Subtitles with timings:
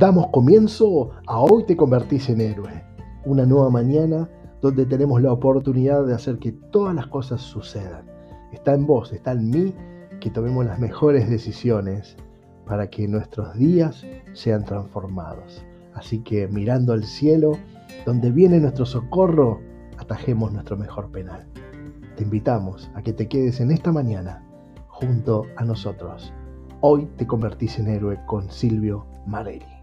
[0.00, 2.82] Damos comienzo a Hoy te convertís en héroe,
[3.26, 4.30] una nueva mañana
[4.62, 8.06] donde tenemos la oportunidad de hacer que todas las cosas sucedan.
[8.50, 9.74] Está en vos, está en mí
[10.18, 12.16] que tomemos las mejores decisiones
[12.64, 15.62] para que nuestros días sean transformados.
[15.92, 17.58] Así que mirando al cielo,
[18.06, 19.60] donde viene nuestro socorro,
[19.98, 21.46] atajemos nuestro mejor penal.
[22.16, 24.42] Te invitamos a que te quedes en esta mañana
[24.88, 26.32] junto a nosotros.
[26.80, 29.79] Hoy te convertís en héroe con Silvio Marelli.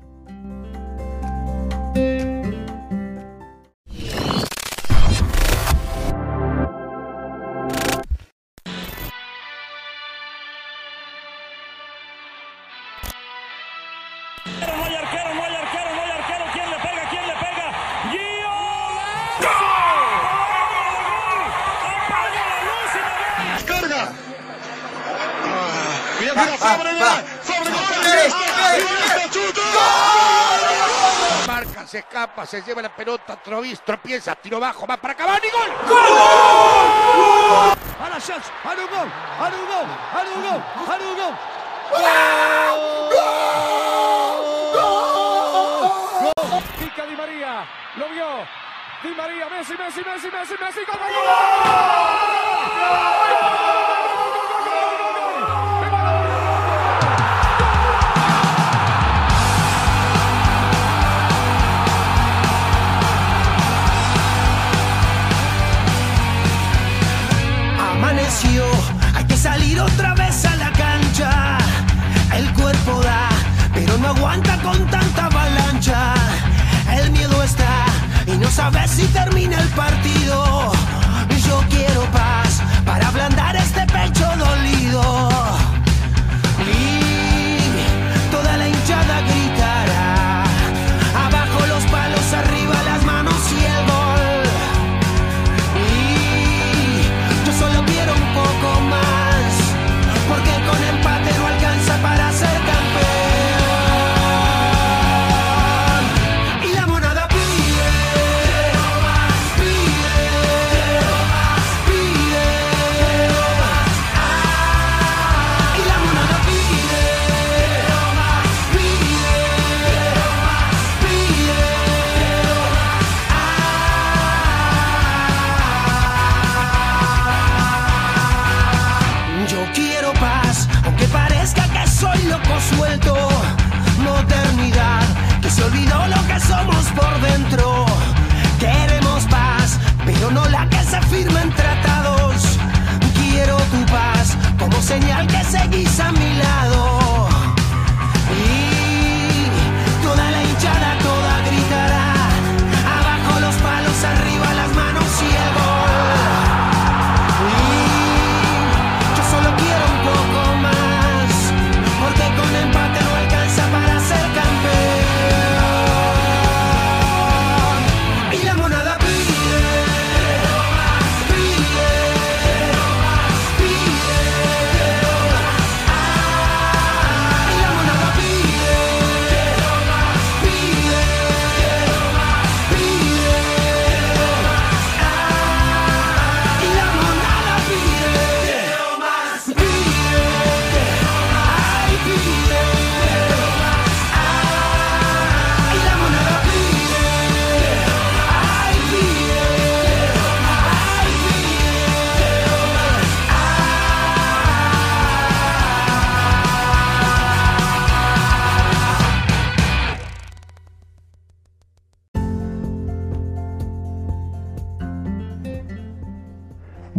[32.47, 35.71] Se lleva la pelota, Trovis, tropieza, tiro bajo, va para Cavani, gol.
[35.89, 36.46] ¡Gol!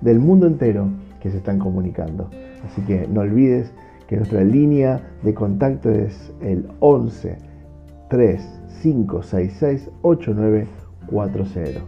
[0.00, 0.88] del mundo entero
[1.20, 2.30] que se están comunicando.
[2.64, 3.72] Así que no olvides
[4.08, 7.38] que nuestra línea de contacto es el 11
[8.08, 11.80] 3566 8940.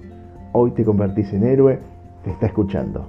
[0.52, 1.78] Hoy te convertís en héroe,
[2.24, 3.08] te está escuchando.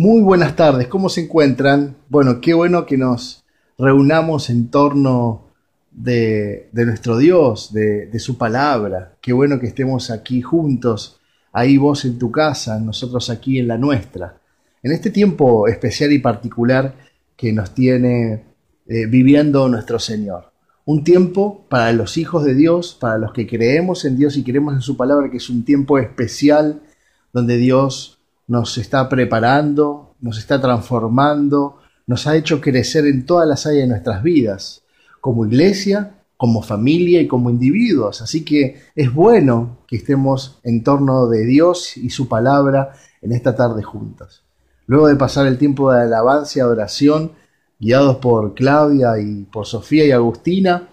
[0.00, 1.96] Muy buenas tardes, ¿cómo se encuentran?
[2.08, 3.44] Bueno, qué bueno que nos
[3.76, 5.48] reunamos en torno
[5.90, 9.16] de, nuestro Dios, de, de, su palabra.
[9.20, 11.18] Qué bueno que estemos aquí juntos,
[11.52, 14.40] ahí vos en tu casa, nosotros aquí en la nuestra.
[14.84, 16.94] En este tiempo especial y particular
[17.36, 18.44] que nos tiene
[18.86, 20.52] eh, viviendo nuestro Señor.
[20.84, 24.74] Un tiempo para los hijos de Dios, para los que creemos en Dios y creemos
[24.74, 26.82] en su palabra, que es un tiempo especial
[27.32, 28.17] donde Dios
[28.48, 33.88] nos está preparando, nos está transformando, nos ha hecho crecer en todas las áreas de
[33.88, 34.82] nuestras vidas,
[35.20, 38.22] como iglesia, como familia y como individuos.
[38.22, 43.54] Así que es bueno que estemos en torno de Dios y su palabra en esta
[43.54, 44.42] tarde juntos.
[44.86, 47.32] Luego de pasar el tiempo de alabanza y adoración,
[47.78, 50.88] guiados por Claudia y por Sofía y Agustina,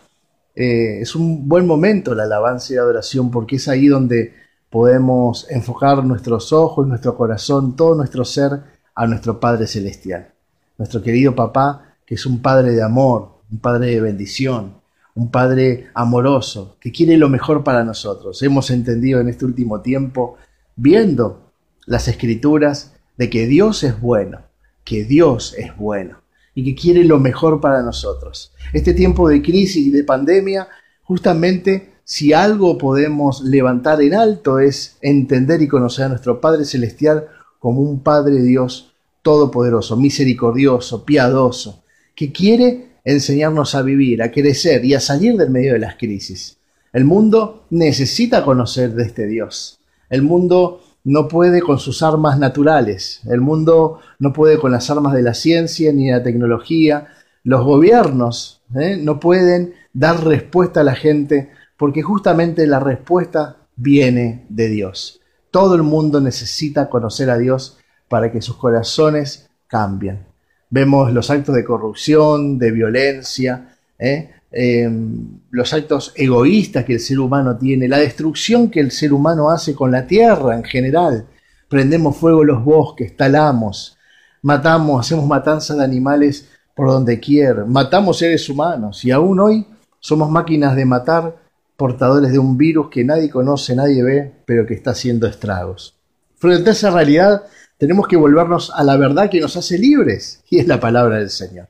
[0.53, 4.33] eh, es un buen momento la alabanza y adoración porque es ahí donde
[4.75, 8.59] podemos enfocar nuestros ojos, nuestro corazón, todo nuestro ser
[8.93, 10.33] a nuestro Padre Celestial.
[10.77, 14.73] Nuestro querido papá, que es un Padre de amor, un Padre de bendición,
[15.13, 18.43] un Padre amoroso, que quiere lo mejor para nosotros.
[18.43, 20.35] Hemos entendido en este último tiempo,
[20.75, 21.53] viendo
[21.85, 24.41] las escrituras, de que Dios es bueno,
[24.83, 26.17] que Dios es bueno
[26.53, 28.51] y que quiere lo mejor para nosotros.
[28.73, 30.67] Este tiempo de crisis y de pandemia
[31.03, 37.27] justamente si algo podemos levantar en alto es entender y conocer a nuestro Padre Celestial
[37.59, 38.93] como un Padre Dios
[39.23, 41.83] todopoderoso, misericordioso, piadoso,
[42.15, 46.57] que quiere enseñarnos a vivir, a crecer y a salir del medio de las crisis.
[46.93, 49.79] El mundo necesita conocer de este Dios.
[50.11, 53.21] El mundo no puede con sus armas naturales.
[53.25, 57.07] El mundo no puede con las armas de la ciencia ni de la tecnología.
[57.43, 58.95] Los gobiernos ¿eh?
[59.01, 65.21] no pueden dar respuesta a la gente porque justamente la respuesta viene de Dios.
[65.51, 67.77] Todo el mundo necesita conocer a Dios
[68.07, 70.25] para que sus corazones cambien.
[70.69, 74.31] Vemos los actos de corrupción, de violencia, ¿eh?
[74.51, 79.49] em, los actos egoístas que el ser humano tiene, la destrucción que el ser humano
[79.49, 81.27] hace con la tierra en general.
[81.69, 83.97] Prendemos fuego los bosques, talamos,
[84.41, 89.65] matamos, hacemos matanzas de animales por donde quiera, matamos seres humanos y aún hoy
[89.99, 91.44] somos máquinas de matar
[91.77, 95.95] portadores de un virus que nadie conoce, nadie ve, pero que está haciendo estragos.
[96.37, 97.43] Frente a esa realidad,
[97.77, 101.29] tenemos que volvernos a la verdad que nos hace libres, y es la palabra del
[101.29, 101.67] Señor.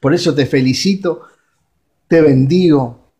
[0.00, 1.22] Por eso te felicito,
[2.08, 3.10] te bendigo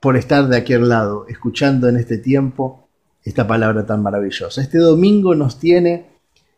[0.00, 2.88] por estar de aquel lado, escuchando en este tiempo
[3.24, 4.60] esta palabra tan maravillosa.
[4.60, 6.06] Este domingo nos tiene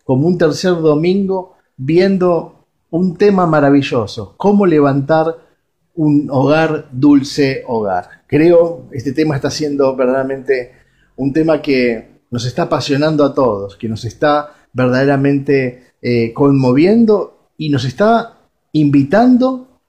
[0.04, 5.36] como un tercer domingo viendo un tema maravilloso, cómo levantar
[5.94, 8.13] un hogar, dulce hogar.
[8.26, 10.72] Creo este tema está siendo verdaderamente
[11.16, 17.68] un tema que nos está apasionando a todos, que nos está verdaderamente eh, conmoviendo y
[17.68, 18.38] nos está
[18.72, 19.80] invitando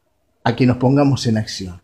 [0.43, 1.81] a que nos pongamos en acción.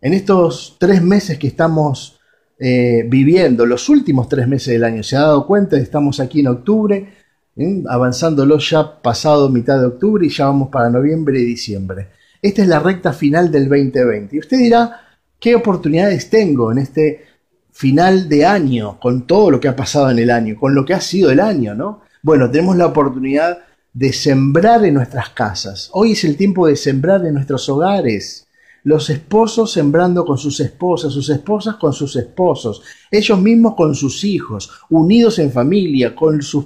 [0.00, 2.20] En estos tres meses que estamos
[2.58, 6.48] eh, viviendo, los últimos tres meses del año, se ha dado cuenta, estamos aquí en
[6.48, 7.08] octubre,
[7.56, 7.82] ¿eh?
[7.88, 12.08] avanzándolo ya pasado mitad de octubre y ya vamos para noviembre y diciembre.
[12.42, 14.36] Esta es la recta final del 2020.
[14.36, 15.07] Y usted dirá,
[15.38, 17.24] ¿qué oportunidades tengo en este
[17.72, 20.94] final de año, con todo lo que ha pasado en el año, con lo que
[20.94, 22.00] ha sido el año, ¿no?
[22.22, 23.58] Bueno, tenemos la oportunidad
[23.92, 25.90] de sembrar en nuestras casas.
[25.92, 28.48] Hoy es el tiempo de sembrar en nuestros hogares.
[28.84, 34.24] Los esposos sembrando con sus esposas, sus esposas con sus esposos, ellos mismos con sus
[34.24, 36.64] hijos, unidos en familia, con sus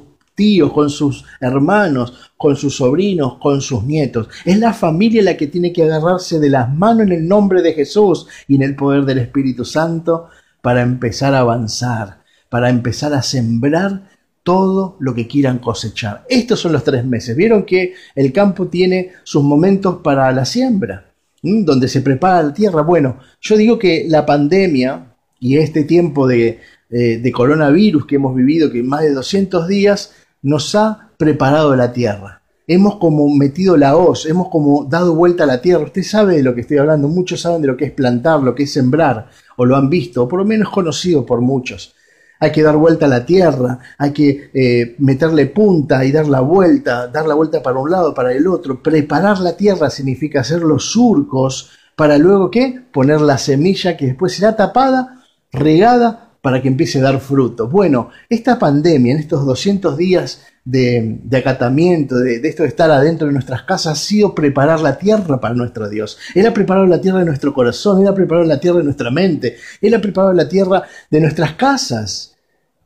[0.73, 4.29] con sus hermanos, con sus sobrinos, con sus nietos.
[4.45, 7.73] Es la familia la que tiene que agarrarse de las manos en el nombre de
[7.73, 10.29] Jesús y en el poder del Espíritu Santo
[10.61, 14.11] para empezar a avanzar, para empezar a sembrar
[14.43, 16.25] todo lo que quieran cosechar.
[16.29, 17.37] Estos son los tres meses.
[17.37, 22.83] Vieron que el campo tiene sus momentos para la siembra, donde se prepara la tierra.
[22.83, 28.35] Bueno, yo digo que la pandemia y este tiempo de, eh, de coronavirus que hemos
[28.35, 32.41] vivido, que más de 200 días, nos ha preparado la tierra.
[32.67, 35.85] hemos como metido la hoz, hemos como dado vuelta a la tierra.
[35.85, 38.55] Usted sabe de lo que estoy hablando, muchos saben de lo que es plantar, lo
[38.55, 41.95] que es sembrar, o lo han visto, o por lo menos conocido por muchos.
[42.41, 46.41] Hay que dar vuelta a la tierra, hay que eh, meterle punta y dar la
[46.41, 48.83] vuelta, dar la vuelta para un lado, para el otro.
[48.83, 52.81] Preparar la tierra significa hacer los surcos para luego qué?
[52.93, 57.69] Poner la semilla que después será tapada, regada, para que empiece a dar fruto.
[57.69, 63.29] Bueno, esta pandemia, en estos 200 días de, acatamiento, de, de, esto de estar adentro
[63.29, 66.19] de nuestras casas, ha sido preparar la tierra para nuestro Dios.
[66.35, 69.11] Él ha preparado la tierra de nuestro corazón, Él ha preparado la tierra de nuestra
[69.11, 72.37] mente, Él ha preparado la tierra de nuestras casas.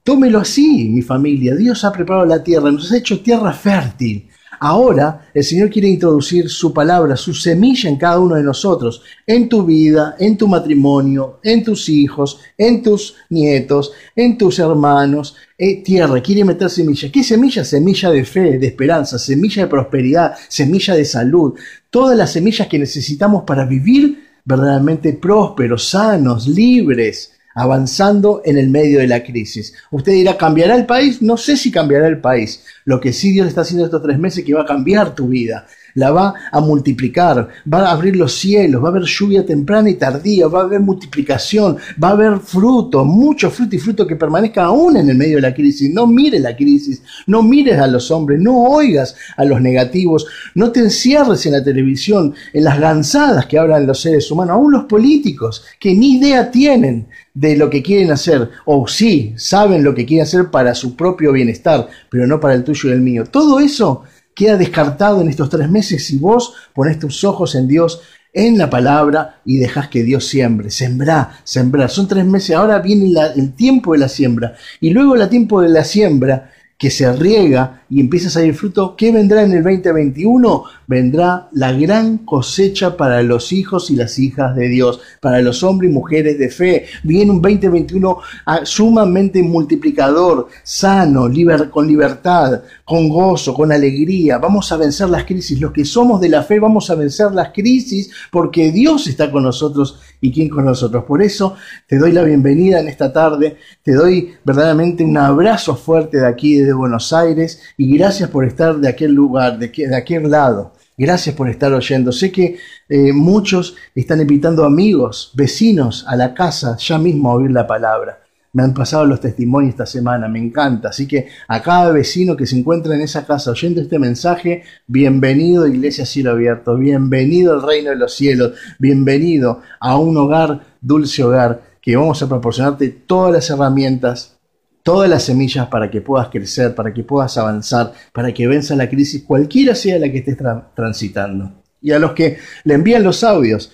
[0.02, 1.56] Tómelo así, mi familia.
[1.56, 4.28] Dios ha preparado la tierra, nos ha hecho tierra fértil.
[4.60, 9.48] Ahora el Señor quiere introducir su palabra, su semilla en cada uno de nosotros, en
[9.48, 15.36] tu vida, en tu matrimonio, en tus hijos, en tus nietos, en tus hermanos.
[15.58, 17.10] Eh, tierra, quiere meter semilla.
[17.10, 17.64] ¿Qué semilla?
[17.64, 21.54] Semilla de fe, de esperanza, semilla de prosperidad, semilla de salud.
[21.90, 29.00] Todas las semillas que necesitamos para vivir verdaderamente prósperos, sanos, libres avanzando en el medio
[29.00, 29.72] de la crisis.
[29.90, 31.22] Usted dirá, ¿cambiará el país?
[31.22, 32.62] No sé si cambiará el país.
[32.84, 35.28] Lo que sí Dios está haciendo estos tres meses es que va a cambiar tu
[35.28, 39.90] vida la va a multiplicar, va a abrir los cielos, va a haber lluvia temprana
[39.90, 44.14] y tardía, va a haber multiplicación, va a haber fruto, mucho fruto y fruto que
[44.14, 45.92] permanezca aún en el medio de la crisis.
[45.92, 50.70] No mires la crisis, no mires a los hombres, no oigas a los negativos, no
[50.70, 54.84] te encierres en la televisión, en las gansadas que hablan los seres humanos, aún los
[54.84, 60.06] políticos que ni idea tienen de lo que quieren hacer, o sí, saben lo que
[60.06, 63.25] quieren hacer para su propio bienestar, pero no para el tuyo y el mío.
[63.25, 64.04] Todo eso
[64.36, 68.02] queda descartado en estos tres meses si vos pones tus ojos en Dios,
[68.34, 70.70] en la palabra y dejas que Dios siembre.
[70.70, 71.88] Sembrá, sembrar.
[71.88, 72.54] Son tres meses.
[72.54, 74.54] Ahora viene el tiempo de la siembra.
[74.78, 78.97] Y luego el tiempo de la siembra que se riega y empieza a salir fruto,
[78.97, 80.65] ¿qué vendrá en el 2021?
[80.86, 85.91] Vendrá la gran cosecha para los hijos y las hijas de Dios, para los hombres
[85.91, 86.86] y mujeres de fe.
[87.02, 91.30] Viene un 2021 ah, sumamente multiplicador, sano,
[91.71, 94.39] con libertad, con gozo, con alegría.
[94.39, 95.58] Vamos a vencer las crisis.
[95.60, 99.45] Los que somos de la fe vamos a vencer las crisis porque Dios está con
[99.45, 101.04] nosotros y quién con nosotros.
[101.04, 106.19] Por eso te doy la bienvenida en esta tarde, te doy verdaderamente un abrazo fuerte
[106.19, 110.30] de aquí, desde Buenos Aires, y gracias por estar de aquel lugar, de, de aquel
[110.30, 110.73] lado.
[110.99, 112.10] Gracias por estar oyendo.
[112.10, 112.56] Sé que
[112.89, 118.25] eh, muchos están invitando amigos, vecinos a la casa ya mismo a oír la palabra.
[118.56, 120.88] Me han pasado los testimonios esta semana, me encanta.
[120.88, 125.66] Así que a cada vecino que se encuentra en esa casa oyendo este mensaje, bienvenido
[125.66, 131.64] Iglesia Cielo Abierto, bienvenido al Reino de los Cielos, bienvenido a un hogar, dulce hogar,
[131.82, 134.38] que vamos a proporcionarte todas las herramientas,
[134.82, 138.88] todas las semillas para que puedas crecer, para que puedas avanzar, para que venza la
[138.88, 140.38] crisis, cualquiera sea la que estés
[140.75, 141.52] transitando.
[141.82, 143.71] Y a los que le envían los audios,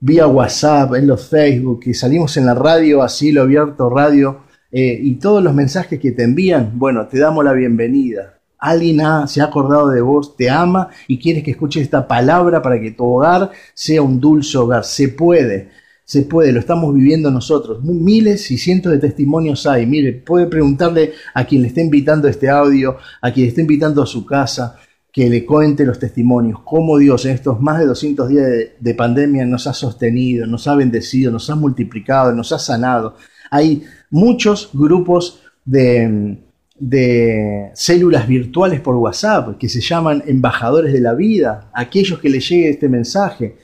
[0.00, 4.98] vía WhatsApp, en los Facebook, y salimos en la radio, así lo abierto radio, eh,
[5.02, 8.38] y todos los mensajes que te envían, bueno, te damos la bienvenida.
[8.58, 12.80] Alguien se ha acordado de vos, te ama y quieres que escuches esta palabra para
[12.80, 14.84] que tu hogar sea un dulce hogar.
[14.84, 15.68] Se puede,
[16.04, 17.84] se puede, lo estamos viviendo nosotros.
[17.84, 19.86] Miles y cientos de testimonios hay.
[19.86, 24.02] Mire, puede preguntarle a quien le está invitando este audio, a quien le está invitando
[24.02, 24.78] a su casa,
[25.16, 28.46] que le cuente los testimonios, cómo Dios en estos más de 200 días
[28.78, 33.16] de, pandemia nos ha sostenido, nos ha bendecido, nos ha multiplicado, nos ha sanado.
[33.50, 36.36] Hay muchos grupos de,
[36.78, 42.40] de células virtuales por WhatsApp que se llaman embajadores de la vida, aquellos que le
[42.40, 43.56] llegue este mensaje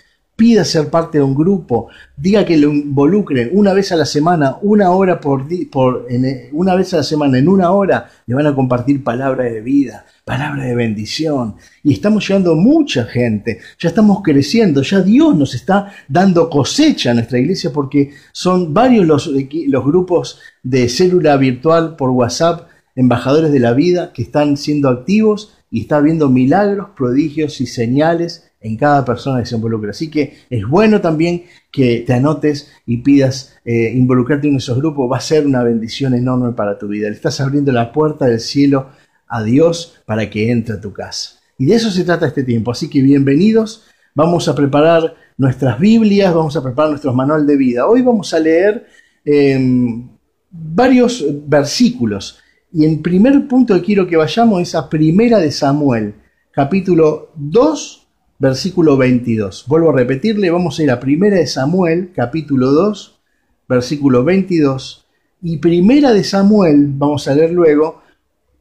[0.43, 4.57] pida ser parte de un grupo, diga que lo involucren una vez a la semana,
[4.63, 8.49] una hora por, por en, una vez a la semana, en una hora, le van
[8.49, 11.55] a compartir palabras de vida, palabras de bendición.
[11.85, 17.15] Y estamos llegando mucha gente, ya estamos creciendo, ya Dios nos está dando cosecha a
[17.15, 23.61] nuestra iglesia porque son varios los, los grupos de célula virtual por WhatsApp, embajadores de
[23.61, 29.05] la vida, que están siendo activos y está viendo milagros, prodigios y señales en cada
[29.05, 29.91] persona que se involucra.
[29.91, 35.11] Así que es bueno también que te anotes y pidas eh, involucrarte en esos grupos.
[35.11, 37.09] Va a ser una bendición enorme para tu vida.
[37.09, 38.89] Le estás abriendo la puerta del cielo
[39.27, 41.41] a Dios para que entre a tu casa.
[41.59, 42.71] Y de eso se trata este tiempo.
[42.71, 43.85] Así que bienvenidos.
[44.15, 47.87] Vamos a preparar nuestras Biblias, vamos a preparar nuestro manual de vida.
[47.87, 48.87] Hoy vamos a leer
[49.25, 50.09] em,
[50.51, 52.39] varios versículos.
[52.73, 56.15] Y el primer punto que quiero que vayamos es a Primera de Samuel,
[56.53, 58.02] capítulo 2,
[58.43, 59.67] versículo 22.
[59.69, 63.21] Vuelvo a repetirle, vamos a ir a Primera de Samuel, capítulo 2,
[63.69, 65.07] versículo 22.
[65.43, 68.03] Y Primera de Samuel, vamos a leer luego,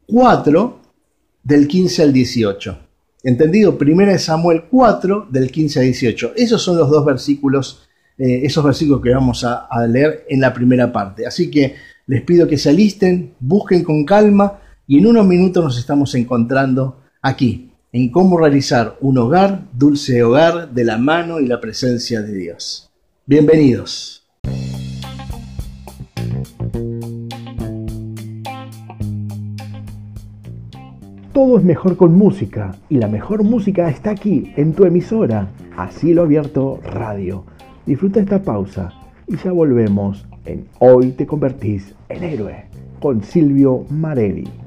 [0.06, 0.80] 4,
[1.42, 2.78] del 15 al 18.
[3.24, 3.76] ¿Entendido?
[3.80, 6.34] Primera de Samuel 4, del 15 al 18.
[6.36, 7.90] Esos son los dos versículos,
[8.20, 11.26] eh, esos versículos que vamos a, a leer en la primera parte.
[11.26, 11.74] Así que
[12.06, 17.02] les pido que se alisten, busquen con calma y en unos minutos nos estamos encontrando
[17.24, 22.34] aquí, en cómo realizar un hogar, dulce hogar, de la mano y la presencia de
[22.34, 22.90] Dios.
[23.26, 24.30] Bienvenidos.
[31.34, 36.14] Todo es mejor con música y la mejor música está aquí, en tu emisora, Así
[36.14, 37.46] lo Abierto Radio.
[37.86, 38.94] Disfruta esta pausa
[39.28, 42.66] y ya volvemos en Hoy te convertís en héroe
[43.00, 44.61] con Silvio Marelli.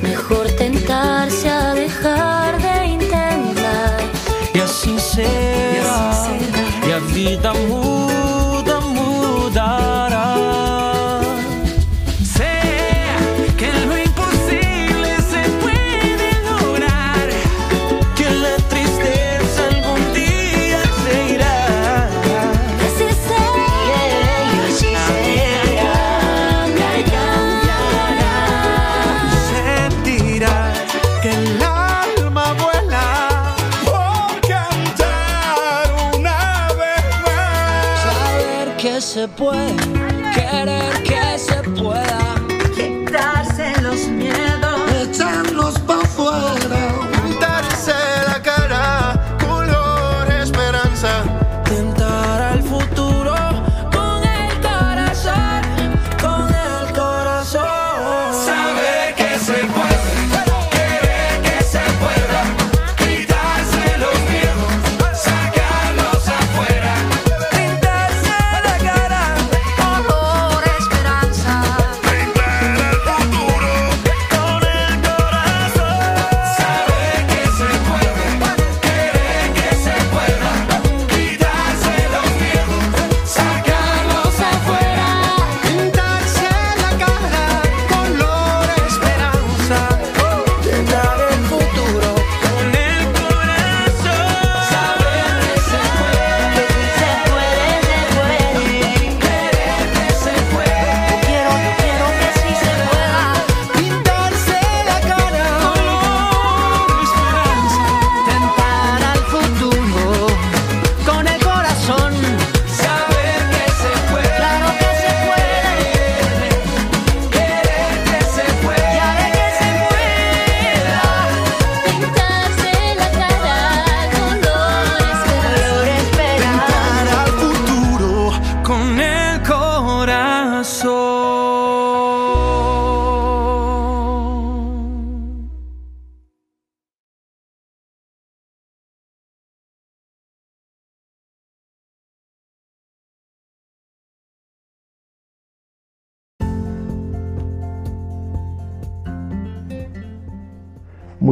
[0.00, 3.98] Mejor tentarse a dejar de intentar.
[4.54, 6.12] E assim será.
[6.86, 7.97] E a vida muda,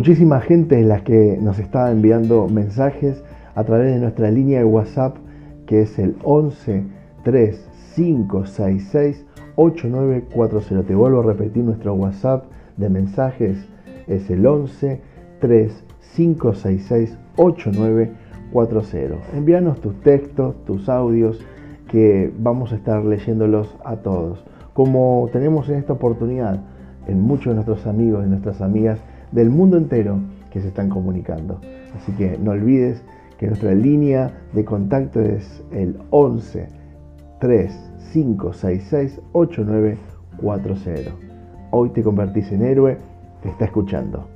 [0.06, 3.24] Muchísima gente en la que nos está enviando mensajes
[3.56, 5.16] a través de nuestra línea de WhatsApp
[5.66, 6.84] que es el 11
[7.24, 10.86] 3 5 6 6 8940.
[10.86, 12.44] Te vuelvo a repetir nuestro WhatsApp
[12.76, 13.66] de mensajes
[14.06, 15.00] es el 11
[15.40, 19.36] 3 566 8940.
[19.36, 21.44] Envíanos tus textos, tus audios,
[21.88, 24.44] que vamos a estar leyéndolos a todos.
[24.72, 26.60] Como tenemos en esta oportunidad
[27.08, 29.00] en muchos de nuestros amigos y nuestras amigas
[29.36, 30.18] del mundo entero
[30.50, 31.60] que se están comunicando.
[31.94, 33.02] Así que no olvides
[33.38, 36.66] que nuestra línea de contacto es el 11
[37.38, 37.72] 3
[38.14, 41.12] 566 8940.
[41.70, 42.96] Hoy te convertís en héroe,
[43.42, 44.26] te está escuchando.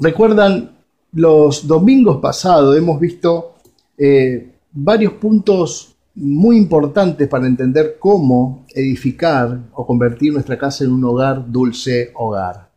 [0.00, 0.72] Recuerdan,
[1.12, 3.54] los domingos pasados hemos visto
[3.96, 11.04] eh, varios puntos muy importantes para entender cómo edificar o convertir nuestra casa en un
[11.04, 12.70] hogar dulce hogar.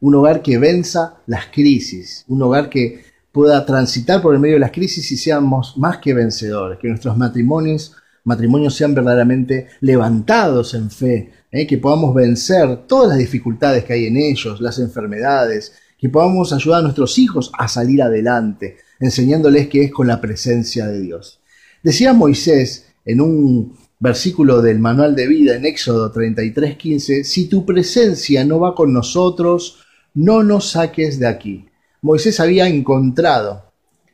[0.00, 4.60] Un hogar que venza las crisis, un hogar que pueda transitar por el medio de
[4.60, 10.90] las crisis y seamos más que vencedores, que nuestros matrimonios, matrimonios sean verdaderamente levantados en
[10.90, 11.66] fe, ¿eh?
[11.66, 16.80] que podamos vencer todas las dificultades que hay en ellos, las enfermedades, que podamos ayudar
[16.80, 21.41] a nuestros hijos a salir adelante, enseñándoles que es con la presencia de Dios.
[21.82, 28.44] Decía Moisés en un versículo del manual de vida en Éxodo 33:15, si tu presencia
[28.44, 29.78] no va con nosotros,
[30.14, 31.66] no nos saques de aquí.
[32.00, 33.72] Moisés había encontrado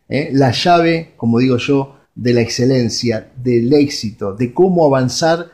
[0.08, 0.30] ¿eh?
[0.32, 5.52] la llave, como digo yo, de la excelencia, del éxito, de cómo avanzar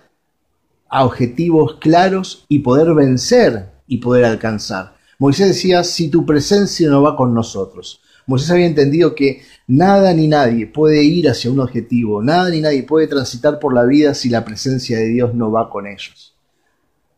[0.89, 4.97] a objetivos claros y poder vencer y poder alcanzar.
[5.19, 8.01] Moisés decía, si tu presencia no va con nosotros.
[8.27, 12.83] Moisés había entendido que nada ni nadie puede ir hacia un objetivo, nada ni nadie
[12.83, 16.35] puede transitar por la vida si la presencia de Dios no va con ellos.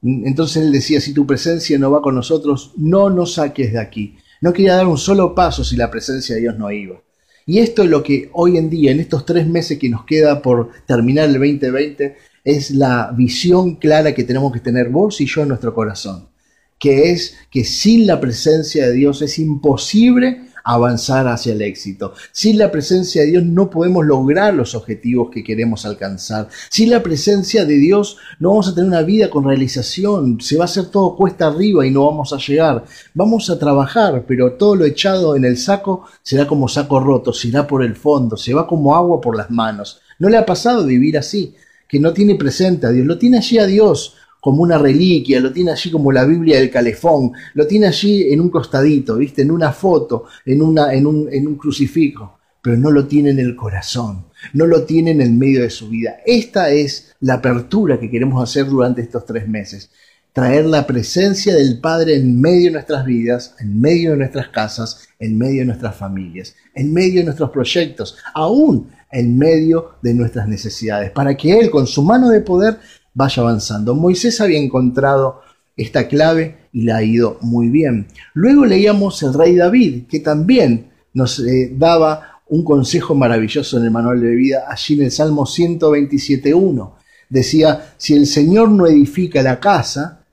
[0.02, 4.16] Entonces él decía, si tu presencia no va con nosotros, no nos saques de aquí.
[4.40, 7.00] No quería dar un solo paso si la presencia de Dios no iba.
[7.46, 10.42] Y esto es lo que hoy en día, en estos tres meses que nos queda
[10.42, 15.42] por terminar el 2020, es la visión clara que tenemos que tener vos y yo
[15.42, 16.28] en nuestro corazón.
[16.78, 22.12] Que es que sin la presencia de Dios es imposible avanzar hacia el éxito.
[22.32, 26.48] Sin la presencia de Dios no podemos lograr los objetivos que queremos alcanzar.
[26.70, 30.40] Sin la presencia de Dios no vamos a tener una vida con realización.
[30.40, 32.84] Se va a hacer todo cuesta arriba y no vamos a llegar.
[33.14, 37.46] Vamos a trabajar, pero todo lo echado en el saco será como saco roto, se
[37.46, 40.00] irá por el fondo, se va como agua por las manos.
[40.18, 41.54] ¿No le ha pasado vivir así?
[41.86, 45.52] Que no tiene presente a Dios, lo tiene allí a Dios como una reliquia, lo
[45.52, 49.42] tiene allí como la Biblia del calefón, lo tiene allí en un costadito, ¿viste?
[49.42, 53.40] En una foto, en, una, en, un, en un crucifijo, pero no lo tiene en
[53.40, 56.18] el corazón, no lo tiene en el medio de su vida.
[56.24, 59.90] Esta es la apertura que queremos hacer durante estos tres meses.
[60.32, 65.08] Traer la presencia del Padre en medio de nuestras vidas, en medio de nuestras casas,
[65.18, 70.46] en medio de nuestras familias, en medio de nuestros proyectos, aún en medio de nuestras
[70.46, 72.78] necesidades, para que Él con su mano de poder
[73.16, 73.94] vaya avanzando.
[73.94, 75.40] Moisés había encontrado
[75.74, 78.08] esta clave y la ha ido muy bien.
[78.34, 83.90] Luego leíamos el rey David, que también nos eh, daba un consejo maravilloso en el
[83.90, 86.92] manual de vida, allí en el Salmo 127.1.
[87.30, 90.24] Decía, si el Señor no edifica la casa,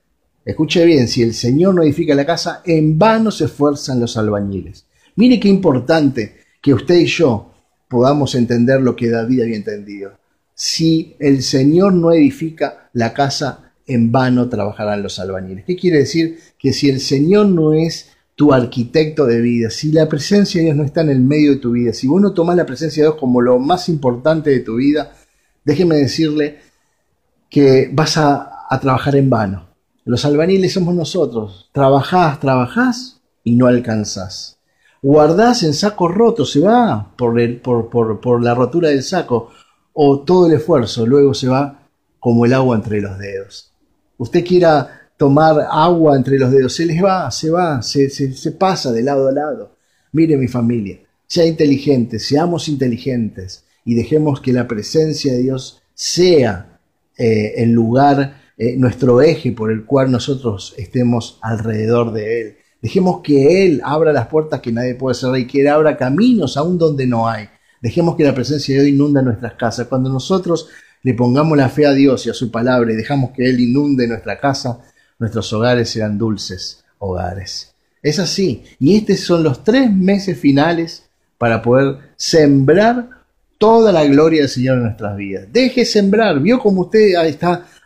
[0.44, 4.86] escuche bien, si el Señor no edifica la casa, en vano se esfuerzan los albañiles.
[5.16, 7.54] Mire qué importante que usted y yo
[7.88, 10.23] podamos entender lo que David había entendido
[10.64, 15.66] si el Señor no edifica la casa, en vano trabajarán los albañiles.
[15.66, 16.40] ¿Qué quiere decir?
[16.58, 20.78] Que si el Señor no es tu arquitecto de vida, si la presencia de Dios
[20.78, 23.10] no está en el medio de tu vida, si vos no tomás la presencia de
[23.10, 25.12] Dios como lo más importante de tu vida,
[25.66, 26.60] déjeme decirle
[27.50, 28.50] que vas a,
[28.82, 29.68] trabajar en vano.
[30.06, 31.70] Los albañiles somos nosotros.
[31.74, 34.60] Trabajás, trabajás y no alcanzás.
[35.02, 39.52] Guardás en saco roto, se va por, el, por la rotura del saco
[39.94, 41.88] o todo el esfuerzo luego se va
[42.20, 43.72] como el agua entre los dedos.
[44.18, 49.04] Usted quiera tomar agua entre los dedos, se les va, se va, se, pasa de
[49.04, 49.76] lado a lado.
[50.12, 56.80] Mire mi familia, sea inteligente, seamos inteligentes y dejemos que la presencia de Dios sea
[57.18, 62.56] eh, el lugar, eh, nuestro eje por el cual nosotros estemos alrededor de Él.
[62.82, 66.58] Dejemos que Él abra las puertas que nadie puede cerrar y que Él abra caminos
[66.58, 67.48] aún donde no hay.
[67.84, 69.88] Dejemos que la presencia de Dios inunda nuestras casas.
[69.88, 70.70] Cuando nosotros
[71.02, 74.08] le pongamos la fe a Dios y a su palabra y dejamos que Él inunde
[74.08, 74.80] nuestra casa,
[75.20, 77.76] nuestros hogares serán dulces hogares.
[78.02, 78.64] Es así.
[78.80, 83.10] Y estos son los tres meses finales para poder sembrar
[83.58, 85.48] toda la gloria del Señor en nuestras vidas.
[85.52, 86.40] Deje sembrar.
[86.40, 87.16] Vio como usted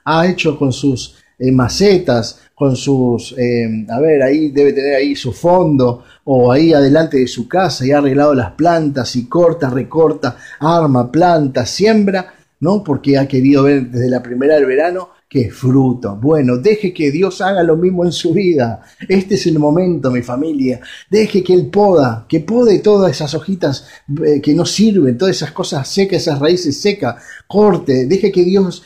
[0.05, 5.15] ha hecho con sus eh, macetas, con sus, eh, a ver, ahí debe tener ahí
[5.15, 9.69] su fondo, o ahí adelante de su casa, y ha arreglado las plantas, y corta,
[9.69, 12.83] recorta, arma, planta, siembra, ¿no?
[12.83, 16.15] Porque ha querido ver desde la primera del verano que fruto.
[16.15, 18.81] Bueno, deje que Dios haga lo mismo en su vida.
[19.07, 20.79] Este es el momento, mi familia.
[21.09, 23.87] Deje que Él poda, que pode todas esas hojitas
[24.25, 27.21] eh, que no sirven, todas esas cosas secas, esas raíces secas.
[27.45, 28.83] Corte, deje que Dios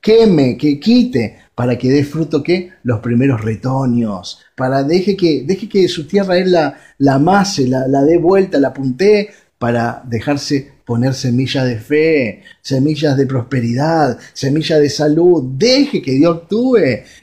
[0.00, 4.40] queme, que quite, para que dé fruto que los primeros retoños.
[4.56, 8.58] Para deje que, deje que su tierra Él la, la amase, la, la dé vuelta,
[8.58, 15.52] la puntee para dejarse poner semillas de fe, semillas de prosperidad, semillas de salud.
[15.56, 16.78] Deje que Dios actúe.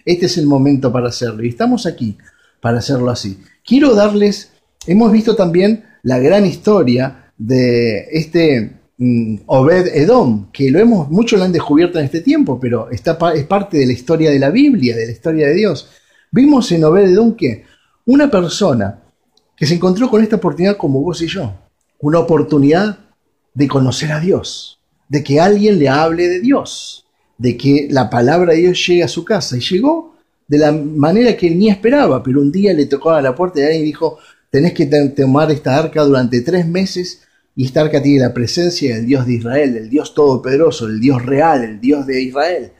[0.05, 1.43] Este es el momento para hacerlo.
[1.43, 2.17] Y estamos aquí
[2.61, 3.39] para hacerlo así.
[3.65, 4.51] Quiero darles,
[4.85, 11.45] hemos visto también la gran historia de este Obed Edom, que lo hemos, muchos lo
[11.45, 14.95] han descubierto en este tiempo, pero está, es parte de la historia de la Biblia,
[14.95, 15.89] de la historia de Dios.
[16.31, 17.63] Vimos en Obed Edom que
[18.05, 19.03] una persona
[19.55, 21.53] que se encontró con esta oportunidad como vos y yo,
[21.99, 22.99] una oportunidad
[23.53, 24.79] de conocer a Dios,
[25.09, 27.05] de que alguien le hable de Dios,
[27.37, 29.57] de que la palabra de Dios llegue a su casa.
[29.57, 30.15] Y llegó
[30.47, 33.59] de la manera que él ni esperaba, pero un día le tocó a la puerta
[33.59, 34.17] y alguien dijo,
[34.49, 37.26] tenés que tomar esta arca durante tres meses
[37.57, 41.25] y esta arca tiene la presencia del Dios de Israel, del Dios todopoderoso, el Dios
[41.25, 42.71] real, el Dios de Israel.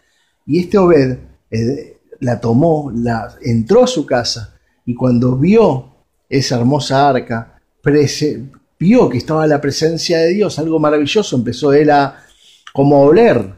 [0.46, 1.18] Y este Obed
[1.50, 5.96] eh, la tomó, la entró a su casa y cuando vio
[6.30, 7.60] esa hermosa arca,
[8.78, 12.24] vio que estaba la presencia de Dios, algo maravilloso, empezó él a
[12.72, 13.56] como a oler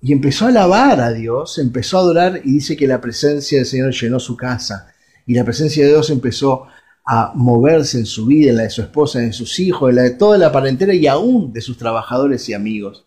[0.00, 3.66] y empezó a alabar a Dios, empezó a adorar y dice que la presencia del
[3.66, 4.94] Señor llenó su casa
[5.26, 6.68] y la presencia de Dios empezó
[7.06, 10.02] a moverse en su vida, en la de su esposa, en sus hijos, en la
[10.02, 13.04] de toda la parentela y aún de sus trabajadores y amigos.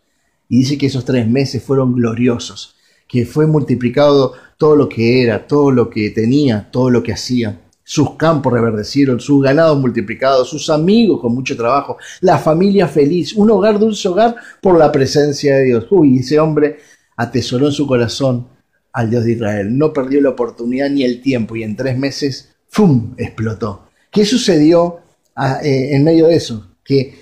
[0.48, 2.76] Y dice que esos tres meses fueron gloriosos,
[3.08, 7.60] que fue multiplicado todo lo que era, todo lo que tenía, todo lo que hacía.
[7.82, 13.50] Sus campos reverdecieron, sus ganados multiplicados, sus amigos con mucho trabajo, la familia feliz, un
[13.50, 15.86] hogar, dulce hogar por la presencia de Dios.
[15.90, 16.78] Uy, ese hombre
[17.16, 18.46] atesoró en su corazón
[18.92, 19.76] al Dios de Israel.
[19.76, 23.87] No perdió la oportunidad ni el tiempo y en tres meses, ¡fum!, explotó.
[24.10, 25.00] ¿Qué sucedió
[25.36, 26.66] ah, eh, en medio de eso?
[26.84, 27.14] Que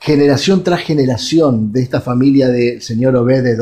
[0.00, 3.58] generación tras generación de esta familia del señor Obed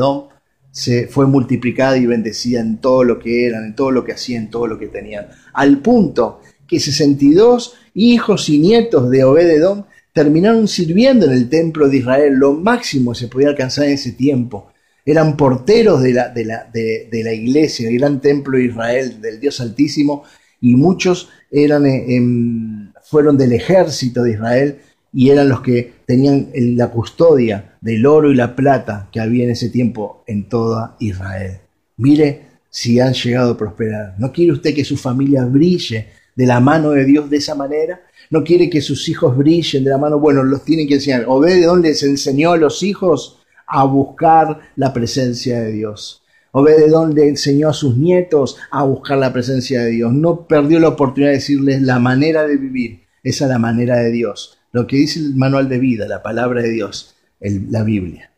[0.71, 4.43] se fue multiplicada y bendecida en todo lo que eran, en todo lo que hacían,
[4.43, 5.27] en todo lo que tenían.
[5.53, 11.89] Al punto que 62 hijos y nietos de Obed Edom terminaron sirviendo en el templo
[11.89, 14.67] de Israel, lo máximo que se podía alcanzar en ese tiempo.
[15.05, 19.21] Eran porteros de la, de la, de, de la iglesia, el gran templo de Israel,
[19.21, 20.23] del Dios Altísimo,
[20.61, 24.77] y muchos eran, eh, em, fueron del ejército de Israel
[25.13, 29.51] y eran los que tenían la custodia del oro y la plata que había en
[29.51, 31.59] ese tiempo en toda Israel.
[31.97, 34.15] Mire si han llegado a prosperar.
[34.19, 38.01] ¿No quiere usted que su familia brille de la mano de Dios de esa manera?
[38.29, 40.19] ¿No quiere que sus hijos brillen de la mano?
[40.19, 41.25] Bueno, los tienen que enseñar.
[41.27, 46.21] Obededón les enseñó a los hijos a buscar la presencia de Dios.
[46.59, 50.11] Obededón le enseñó a sus nietos a buscar la presencia de Dios.
[50.11, 53.01] No perdió la oportunidad de decirles la manera de vivir.
[53.23, 54.57] Esa es la manera de Dios.
[54.71, 58.31] Lo que dice el manual de vida, la palabra de Dios, la Biblia.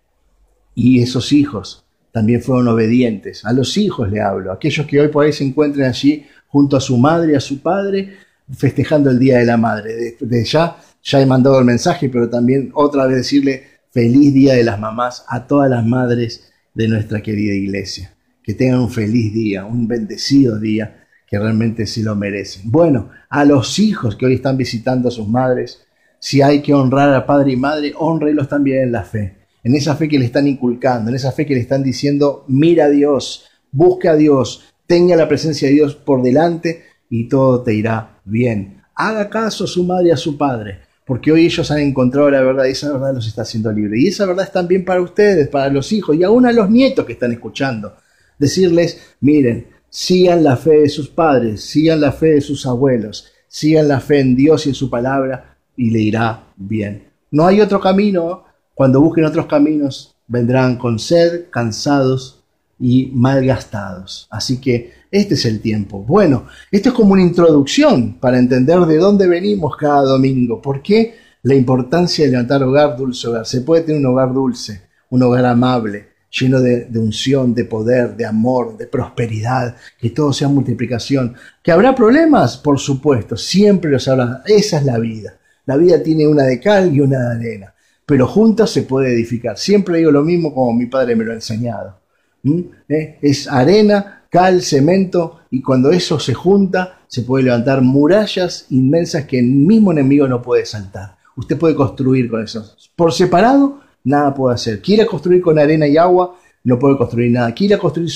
[0.76, 3.46] Y esos hijos también fueron obedientes.
[3.46, 6.82] A los hijos le hablo, aquellos que hoy por ahí se encuentren allí junto a
[6.82, 8.18] su madre y a su padre,
[8.54, 9.96] festejando el Día de la Madre.
[9.96, 14.56] De, de ya, ya he mandado el mensaje, pero también otra vez decirle feliz Día
[14.56, 18.14] de las Mamás a todas las madres de nuestra querida iglesia.
[18.42, 22.72] Que tengan un feliz día, un bendecido día, que realmente se lo merecen.
[22.72, 25.82] Bueno, a los hijos que hoy están visitando a sus madres,
[26.20, 29.40] si hay que honrar a padre y madre, honrelos también en la fe.
[29.62, 32.86] En esa fe que le están inculcando, en esa fe que le están diciendo, mira
[32.86, 37.74] a Dios, busca a Dios, tenga la presencia de Dios por delante y todo te
[37.74, 38.84] irá bien.
[38.96, 40.80] Haga caso a su madre y a su padre,
[41.10, 44.00] porque hoy ellos han encontrado la verdad y esa verdad los está haciendo libres.
[44.00, 47.04] Y esa verdad es también para ustedes, para los hijos y aún a los nietos
[47.04, 47.96] que están escuchando.
[48.38, 53.88] Decirles, miren, sigan la fe de sus padres, sigan la fe de sus abuelos, sigan
[53.88, 57.06] la fe en Dios y en su palabra y le irá bien.
[57.32, 58.44] No hay otro camino.
[58.76, 62.44] Cuando busquen otros caminos, vendrán con sed, cansados
[62.80, 64.28] y malgastados.
[64.30, 66.04] Así que este es el tiempo.
[66.04, 70.62] Bueno, esto es como una introducción para entender de dónde venimos cada domingo.
[70.62, 73.46] ¿Por qué la importancia de levantar hogar, dulce hogar?
[73.46, 78.26] Se puede tener un hogar dulce, un hogar amable, lleno de, unción, de poder, de
[78.26, 81.34] amor, de prosperidad, que todo sea multiplicación.
[81.64, 82.58] ¿Que habrá problemas?
[82.58, 84.44] Por supuesto, siempre los habrá.
[84.46, 85.38] Esa es la vida.
[85.66, 87.74] La vida tiene una de cal y una de arena,
[88.06, 89.58] pero juntas se puede edificar.
[89.58, 92.00] Siempre digo lo mismo como mi padre me lo ha enseñado.
[92.44, 92.62] ¿Mm?
[92.88, 93.18] ¿Eh?
[93.22, 99.40] Es arena cal, cemento, y cuando eso se junta, se puede levantar murallas inmensas que
[99.40, 101.18] el mismo enemigo no puede saltar.
[101.36, 102.64] Usted puede construir con eso.
[102.96, 104.82] Por separado, nada puede hacer.
[104.82, 107.54] Quiere construir con arena y agua, no puede construir nada.
[107.54, 108.12] Quiere construir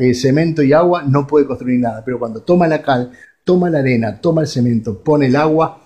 [0.00, 2.02] eh, cemento y agua, no puede construir nada.
[2.04, 3.12] Pero cuando toma la cal,
[3.44, 5.82] toma la arena, toma el cemento, pone el agua,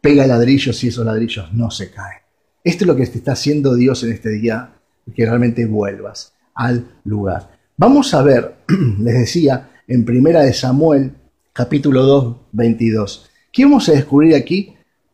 [0.00, 2.22] pega ladrillos y esos ladrillos no se caen.
[2.64, 4.70] Esto es lo que te está haciendo Dios en este día,
[5.14, 7.50] que realmente vuelvas al lugar.
[7.82, 8.58] Vamos a ver,
[9.00, 11.14] les decía, en Primera de Samuel,
[11.52, 13.28] capítulo 2, 22.
[13.50, 14.72] ¿Qué vamos a descubrir aquí?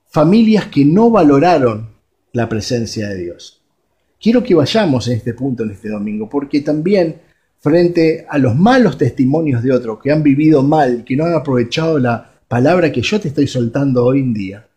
[0.08, 1.88] Familias que no valoraron
[2.34, 3.62] la presencia de Dios.
[4.20, 7.22] Quiero que vayamos en este punto, en este domingo, porque también
[7.58, 11.98] frente a los malos testimonios de otros que han vivido mal, que no han aprovechado
[11.98, 14.68] la palabra que yo te estoy soltando hoy en día,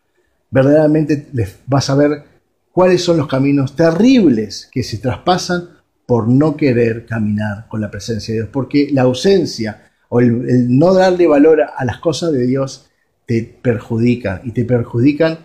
[0.49, 2.23] verdaderamente les vas a ver
[2.71, 8.33] cuáles son los caminos terribles que se traspasan por no querer caminar con la presencia
[8.33, 12.89] de Dios, porque la ausencia o el, no darle valor a las cosas de Dios
[13.25, 15.39] te perjudica y te perjudican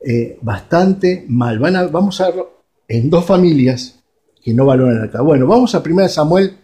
[0.00, 1.58] eh, bastante mal.
[1.58, 4.00] Van a- vamos a verlo en dos familias
[4.42, 5.20] que no valoran acá.
[5.20, 6.56] Bueno, vamos a 1 Samuel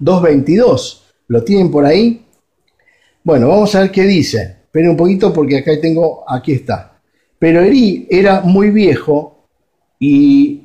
[0.00, 1.02] 2.22.
[1.28, 2.24] ¿Lo tienen por ahí?
[3.24, 4.56] Bueno, vamos a ver qué dice.
[4.64, 7.00] Esperen un poquito porque acá tengo, aquí está.
[7.38, 9.46] Pero Eri era muy viejo
[9.98, 10.57] y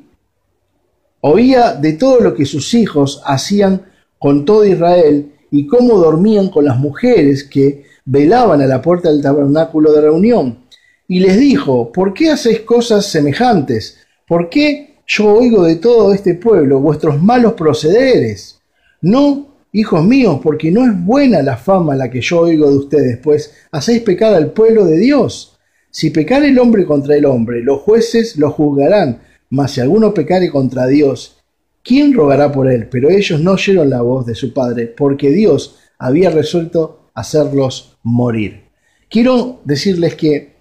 [1.26, 3.84] oía de todo lo que sus hijos hacían
[4.20, 9.22] con todo Israel y cómo dormían con las mujeres que velaban a la puerta del
[9.22, 10.60] tabernáculo de reunión.
[11.08, 14.00] Y les dijo, ¿por qué hacéis cosas semejantes?
[14.28, 18.60] ¿Por qué yo oigo de todo este pueblo vuestros malos procederes?
[19.02, 23.18] No, hijos míos, porque no es buena la fama la que yo oigo de ustedes,
[23.20, 25.58] pues hacéis pecar al pueblo de Dios.
[25.90, 29.22] Si pecar el hombre contra el hombre, los jueces lo juzgarán,
[29.54, 31.38] mas si alguno pecare contra Dios,
[31.84, 32.90] ¿quién rogará por él?
[32.90, 38.64] Pero ellos no oyeron la voz de su padre, porque Dios había resuelto hacerlos morir.
[39.08, 40.56] Quiero decirles que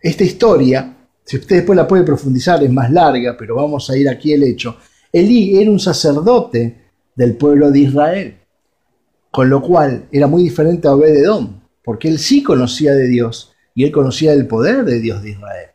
[0.00, 4.08] esta historia, si usted después la puede profundizar, es más larga, pero vamos a ir
[4.08, 4.78] aquí el hecho.
[5.12, 8.38] Elí era un sacerdote del pueblo de Israel,
[9.30, 13.84] con lo cual era muy diferente a Obededón, porque él sí conocía de Dios y
[13.84, 15.71] él conocía el poder de Dios de Israel.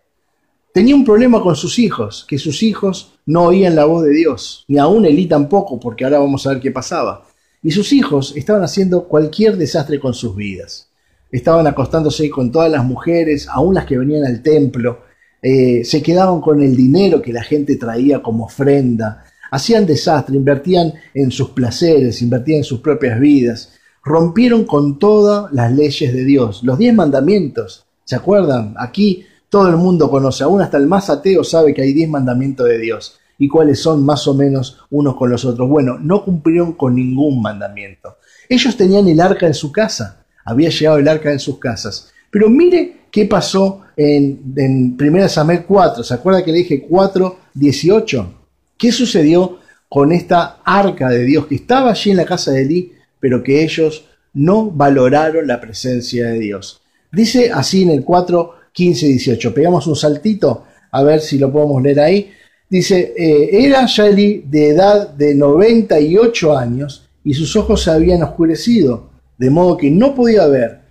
[0.78, 4.64] Tenía un problema con sus hijos, que sus hijos no oían la voz de Dios,
[4.68, 7.26] ni aún Elí tampoco, porque ahora vamos a ver qué pasaba.
[7.64, 10.88] Y sus hijos estaban haciendo cualquier desastre con sus vidas.
[11.32, 15.00] Estaban acostándose con todas las mujeres, aún las que venían al templo,
[15.42, 20.94] eh, se quedaban con el dinero que la gente traía como ofrenda, hacían desastre, invertían
[21.16, 23.74] en sus placeres, invertían en sus propias vidas,
[24.04, 27.88] rompieron con todas las leyes de Dios, los diez mandamientos.
[28.06, 28.76] ¿Se acuerdan?
[28.78, 32.68] Aquí todo el mundo conoce, aún hasta el más ateo sabe que hay diez mandamientos
[32.68, 35.70] de Dios y cuáles son más o menos unos con los otros.
[35.70, 38.18] Bueno, no cumplieron con ningún mandamiento.
[38.50, 42.12] Ellos tenían el arca en su casa, había llegado el arca en sus casas.
[42.30, 47.38] Pero mire qué pasó en, en 1 Samuel 4, ¿se acuerda que le dije 4,
[47.54, 48.34] 18?
[48.78, 52.94] ¿Qué sucedió con esta arca de Dios que estaba allí en la casa de Elí,
[53.20, 56.82] pero que ellos no valoraron la presencia de Dios?
[57.12, 59.54] Dice así en el 4, 15, 18.
[59.56, 62.32] Pegamos un saltito a ver si lo podemos leer ahí.
[62.70, 68.22] Dice, eh, era ya Elí de edad de 98 años y sus ojos se habían
[68.22, 70.82] oscurecido, de modo que no podía ver.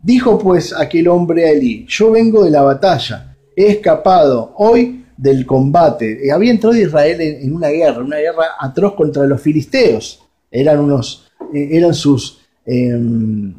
[0.00, 5.44] Dijo pues aquel hombre a Elí, yo vengo de la batalla, he escapado hoy del
[5.44, 6.24] combate.
[6.24, 10.22] Eh, había entrado Israel en, en una guerra, una guerra atroz contra los filisteos.
[10.48, 13.52] Eran unos, eh, eran sus, em,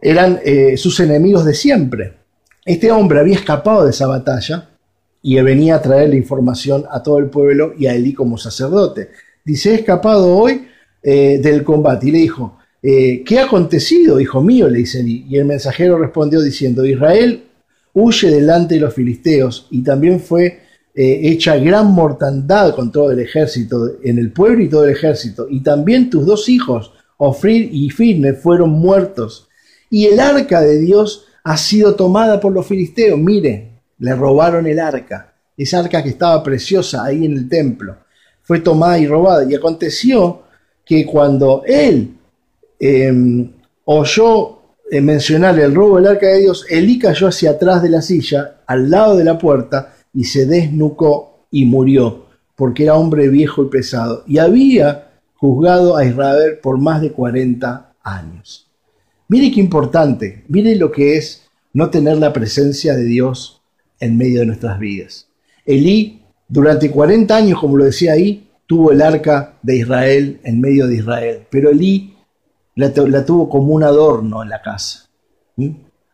[0.00, 2.14] eran eh, sus enemigos de siempre.
[2.64, 4.70] Este hombre había escapado de esa batalla
[5.22, 9.10] y venía a traer la información a todo el pueblo y a Elí como sacerdote.
[9.44, 10.68] Dice, he escapado hoy
[11.02, 12.08] eh, del combate.
[12.08, 14.68] Y le dijo, eh, ¿qué ha acontecido, hijo mío?
[14.68, 15.26] Le dice Elí.
[15.28, 17.44] Y el mensajero respondió diciendo, Israel
[17.94, 20.60] huye delante de los filisteos y también fue
[20.94, 25.46] eh, hecha gran mortandad con todo el ejército, en el pueblo y todo el ejército.
[25.48, 29.47] Y también tus dos hijos, Ofrir y Firne, fueron muertos.
[29.90, 33.18] Y el arca de Dios ha sido tomada por los filisteos.
[33.18, 37.96] Mire, le robaron el arca, esa arca que estaba preciosa ahí en el templo.
[38.42, 39.50] Fue tomada y robada.
[39.50, 40.42] Y aconteció
[40.84, 42.16] que cuando él
[42.78, 43.50] eh,
[43.84, 44.58] oyó
[44.90, 48.60] eh, mencionar el robo del arca de Dios, Elí cayó hacia atrás de la silla,
[48.66, 52.26] al lado de la puerta, y se desnucó y murió,
[52.56, 54.24] porque era hombre viejo y pesado.
[54.26, 58.67] Y había juzgado a Israel por más de 40 años.
[59.28, 63.60] Mire qué importante, mire lo que es no tener la presencia de Dios
[64.00, 65.28] en medio de nuestras vidas.
[65.66, 70.86] Elí, durante 40 años, como lo decía ahí, tuvo el arca de Israel en medio
[70.86, 72.14] de Israel, pero Elí
[72.74, 75.08] la, tu- la tuvo como un adorno en la casa.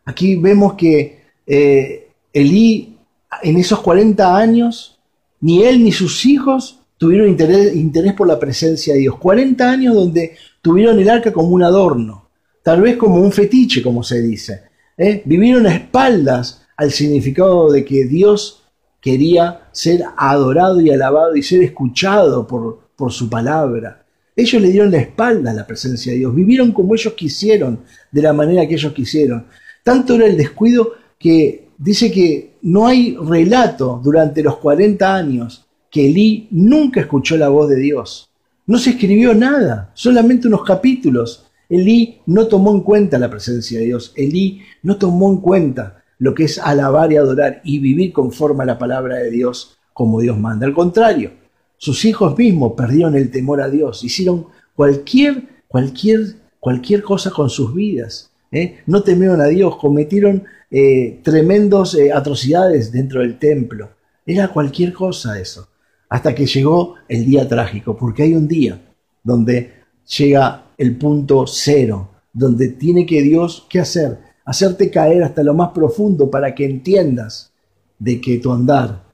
[0.05, 2.97] Aquí vemos que eh, Elí,
[3.43, 4.99] en esos 40 años,
[5.41, 9.19] ni él ni sus hijos tuvieron interés, interés por la presencia de Dios.
[9.19, 12.24] 40 años donde tuvieron el arca como un adorno,
[12.65, 14.63] tal vez como un fetiche, como se dice.
[14.99, 15.23] ¿eh?
[15.25, 18.65] Vivieron a espaldas al significado de que Dios
[19.01, 24.05] quería ser adorado y alabado y ser escuchado por, por su palabra.
[24.35, 28.23] Ellos le dieron la espalda a la presencia de Dios, vivieron como ellos quisieron, de
[28.23, 29.47] la manera que ellos quisieron.
[29.85, 36.07] Tanto era el descuido que dice que no hay relato durante los 40 años que
[36.07, 38.29] Elí nunca escuchó la voz de Dios.
[38.67, 41.44] No se escribió nada, solamente unos capítulos.
[41.69, 44.13] Elí no tomó en cuenta la presencia de Dios.
[44.17, 48.67] Elí no tomó en cuenta lo que es alabar y adorar y vivir conforme a
[48.67, 50.67] la palabra de Dios como Dios manda.
[50.67, 51.33] Al contrario,
[51.77, 57.75] sus hijos mismos perdieron el temor a Dios, hicieron cualquier, cualquier, cualquier cosa con sus
[57.75, 58.31] vidas.
[58.51, 58.79] ¿eh?
[58.87, 63.91] No temieron a Dios, cometieron eh, tremendos eh, atrocidades dentro del templo.
[64.27, 65.69] Era cualquier cosa eso.
[66.09, 68.81] Hasta que llegó el día trágico, porque hay un día
[69.23, 69.73] donde
[70.17, 74.19] llega el punto cero, donde tiene que Dios, ¿qué hacer?
[74.45, 77.53] Hacerte caer hasta lo más profundo para que entiendas
[77.99, 79.05] de que tu andar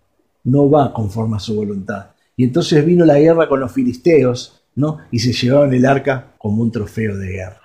[0.45, 2.11] no va conforme a su voluntad.
[2.37, 4.99] Y entonces vino la guerra con los filisteos, ¿no?
[5.11, 7.61] Y se llevaron el arca como un trofeo de guerra.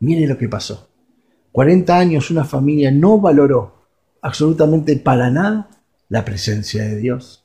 [0.00, 0.88] Mire lo que pasó.
[1.52, 3.86] 40 años una familia no valoró
[4.22, 5.68] absolutamente para nada
[6.08, 7.44] la presencia de Dios.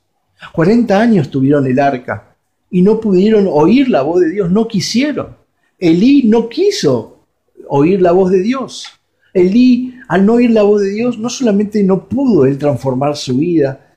[0.52, 2.36] 40 años tuvieron el arca
[2.70, 5.36] y no pudieron oír la voz de Dios, no quisieron.
[5.78, 7.26] Elí no quiso
[7.68, 8.86] oír la voz de Dios.
[9.32, 13.36] Elí, al no oír la voz de Dios, no solamente no pudo él transformar su
[13.36, 13.96] vida,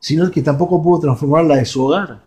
[0.00, 2.24] sino que tampoco pudo transformar la de su hogar.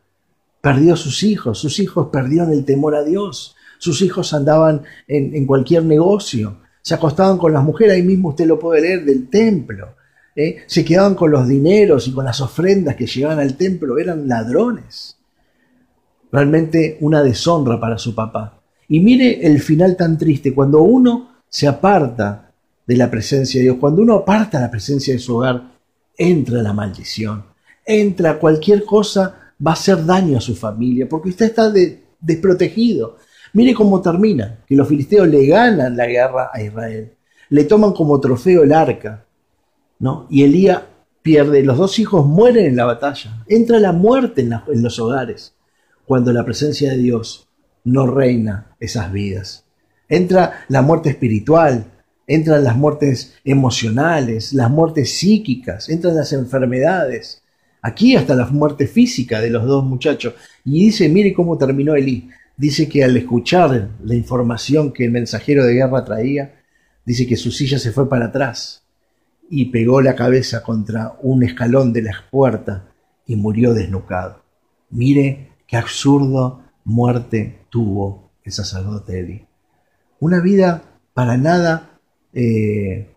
[0.61, 5.45] Perdió a sus hijos, sus hijos perdieron el temor a Dios, sus hijos andaban en,
[5.45, 9.95] cualquier negocio, se acostaban con las mujeres, ahí mismo usted lo puede leer del templo,
[10.35, 10.63] ¿eh?
[10.67, 15.17] se quedaban con los dineros y con las ofrendas que llegaban al templo, eran ladrones.
[16.31, 18.54] Realmente una deshonra para su papá.
[18.87, 22.51] Y mire el final tan triste, cuando uno se aparta
[22.85, 25.71] de la presencia de Dios, cuando uno aparta la presencia de su hogar,
[26.17, 27.43] entra la maldición,
[27.85, 33.17] entra cualquier cosa, va a hacer daño a su familia, porque usted está de- desprotegido.
[33.53, 37.13] Mire cómo termina, que los filisteos le ganan la guerra a Israel,
[37.49, 39.25] le toman como trofeo el arca,
[39.99, 40.27] ¿no?
[40.29, 40.81] Y Elías
[41.21, 45.55] pierde, los dos hijos mueren en la batalla, entra la muerte en, en los hogares,
[46.05, 47.44] cuando la presencia de Dios
[47.85, 49.63] no reina esas vidas.
[50.09, 51.85] Entra la muerte espiritual,
[52.27, 57.41] entran las muertes emocionales, las muertes psíquicas, entran las enfermedades,
[57.81, 60.33] aquí hasta la muerte física de los dos muchachos.
[60.65, 62.29] Y dice, mire cómo terminó Elí.
[62.57, 66.55] Dice que al escuchar la información que el mensajero de guerra traía,
[67.05, 68.83] dice que su silla se fue para atrás
[69.49, 72.85] y pegó la cabeza contra un escalón de la puerta
[73.27, 74.41] y murió desnucado.
[74.89, 79.45] Mire qué absurdo muerte tuvo el sacerdote Eli.
[80.19, 80.83] Una vida
[81.13, 81.99] para nada
[82.33, 83.13] eh,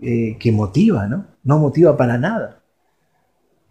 [0.00, 1.26] eh, que motiva, ¿no?
[1.42, 2.62] No motiva para nada.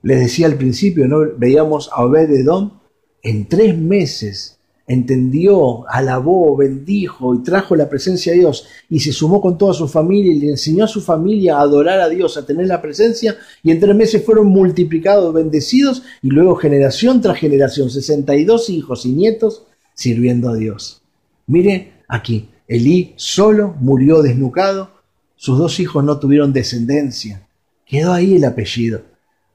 [0.02, 1.20] Les decía al principio, ¿no?
[1.38, 2.80] Veíamos a Obed-Edom
[3.22, 4.59] en tres meses
[4.90, 9.88] entendió, alabó, bendijo y trajo la presencia de Dios y se sumó con toda su
[9.88, 13.38] familia y le enseñó a su familia a adorar a Dios, a tener la presencia
[13.62, 19.12] y en tres meses fueron multiplicados, bendecidos y luego generación tras generación, 62 hijos y
[19.12, 21.04] nietos sirviendo a Dios.
[21.46, 24.90] Mire aquí, Elí solo murió desnucado,
[25.36, 27.48] sus dos hijos no tuvieron descendencia,
[27.86, 29.04] quedó ahí el apellido.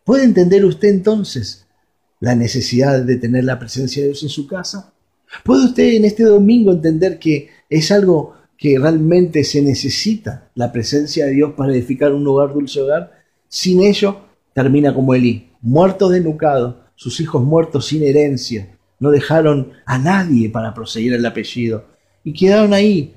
[0.04, 1.66] ¿Puede entender usted entonces
[2.20, 4.93] la necesidad de tener la presencia de Dios en su casa?
[5.42, 11.26] ¿Puede usted en este domingo entender que es algo que realmente se necesita la presencia
[11.26, 13.12] de Dios para edificar un hogar, dulce hogar?
[13.48, 14.18] Sin ello,
[14.52, 20.72] termina como Elí, muerto desnucado, sus hijos muertos sin herencia, no dejaron a nadie para
[20.72, 21.84] proseguir el apellido
[22.22, 23.14] y quedaron ahí,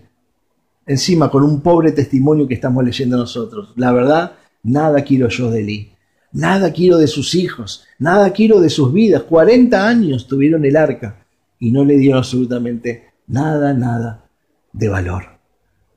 [0.85, 3.73] encima con un pobre testimonio que estamos leyendo nosotros.
[3.75, 5.91] La verdad, nada quiero yo de Elí,
[6.31, 9.23] nada quiero de sus hijos, nada quiero de sus vidas.
[9.23, 11.26] 40 años tuvieron el arca
[11.59, 14.25] y no le dieron absolutamente nada, nada
[14.73, 15.23] de valor.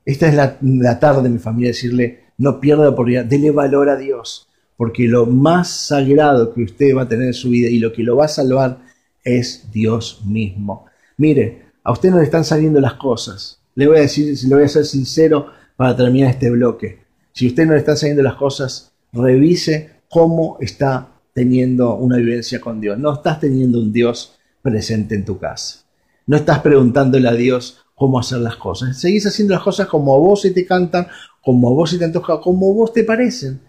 [0.05, 4.47] Esta es la, tarde, mi familia, decirle, no pierda la oportunidad, dele valor a Dios,
[4.77, 8.03] porque lo más sagrado que usted va a tener en su vida y lo que
[8.03, 8.79] lo va a salvar
[9.23, 10.85] es Dios mismo.
[11.17, 13.59] Mire, a usted no le están saliendo las cosas.
[13.75, 16.99] Le voy a decir, le voy a ser sincero para terminar este bloque.
[17.31, 22.81] Si usted no le están saliendo las cosas, revise cómo está teniendo una vivencia con
[22.81, 25.85] Dios, no estás teniendo un Dios presente en tu casa.
[26.27, 28.99] No estás preguntándole a Dios cómo hacer las cosas.
[28.99, 31.07] Seguís haciendo las cosas como a vos se te cantan,
[31.43, 33.61] como a vos se te antoja, como a vos te parecen.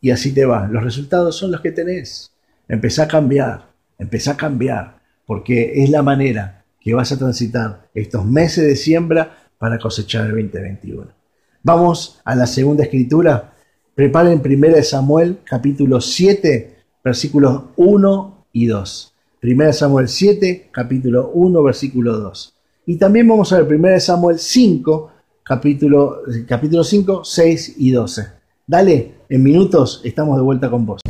[0.00, 0.68] Y así te va.
[0.68, 2.32] Los resultados son los que tenés.
[2.68, 8.24] Empezá a cambiar, empezá a cambiar, porque es la manera que vas a transitar estos
[8.24, 11.06] meses de siembra para cosechar el 2021.
[11.62, 13.52] Vamos a la segunda escritura.
[13.94, 19.11] Preparen 1 Samuel capítulo 7, versículos 1 y 2.
[19.44, 22.54] 1 Samuel 7, capítulo 1, versículo 2.
[22.86, 25.10] Y también vamos a ver 1 Samuel 5,
[25.42, 28.22] capítulo, capítulo 5, 6 y 12.
[28.68, 31.00] Dale, en minutos estamos de vuelta con vos.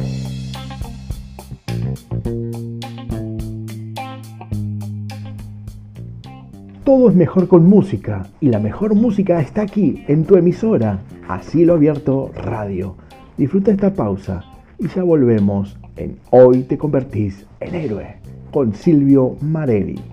[6.84, 11.42] Todo es mejor con música y la mejor música está aquí en tu emisora, a
[11.42, 12.96] cielo abierto radio.
[13.36, 14.42] Disfruta esta pausa
[14.78, 18.21] y ya volvemos en Hoy te convertís en héroe
[18.52, 20.11] con Silvio Marelli.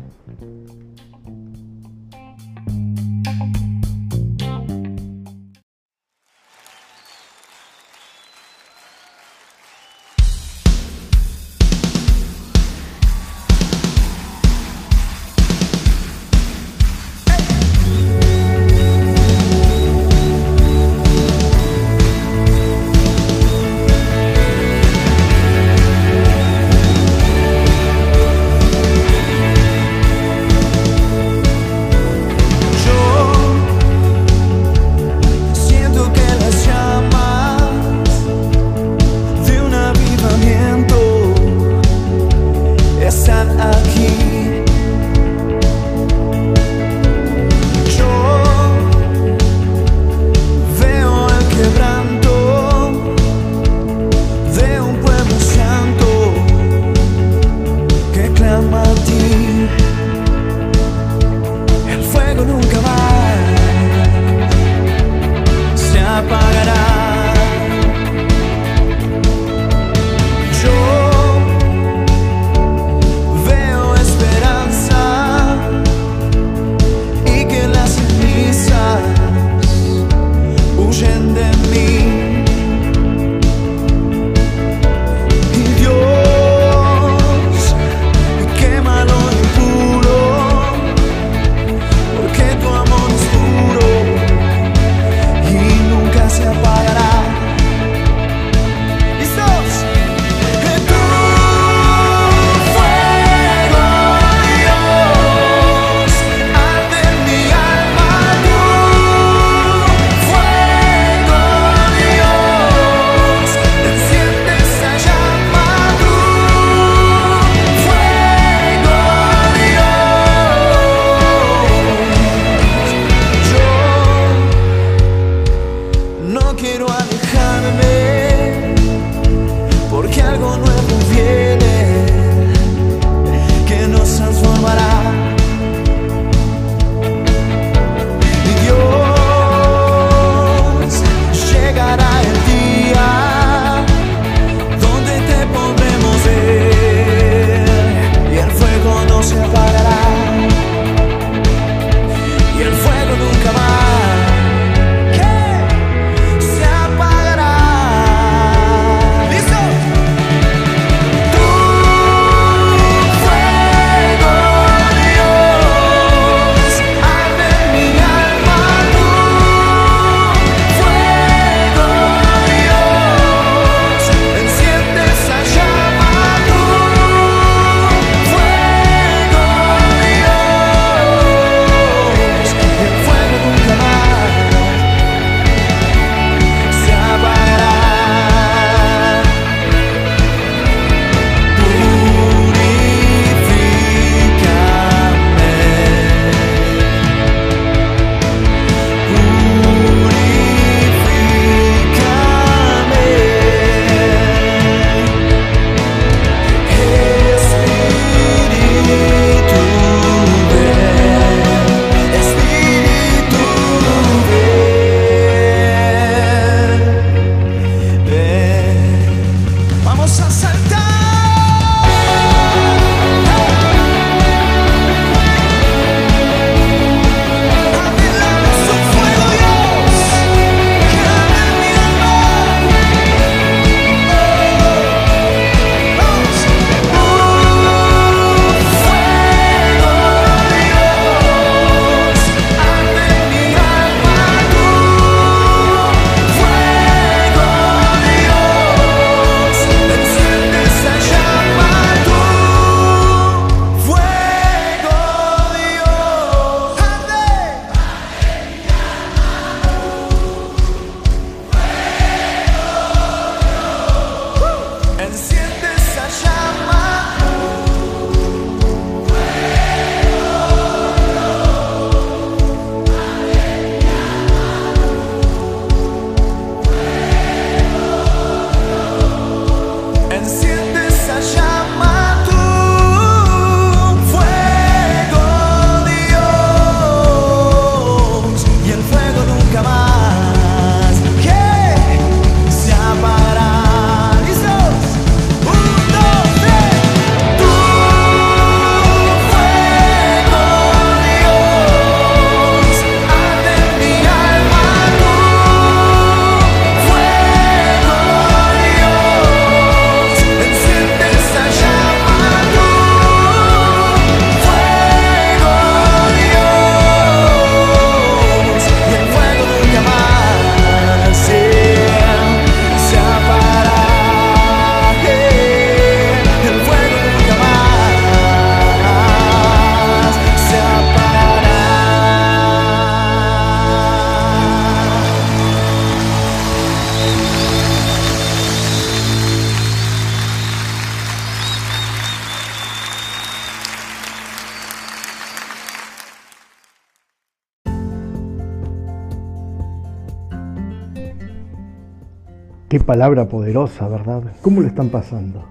[352.89, 354.23] Palabra poderosa, ¿verdad?
[354.41, 355.45] ¿Cómo lo están pasando?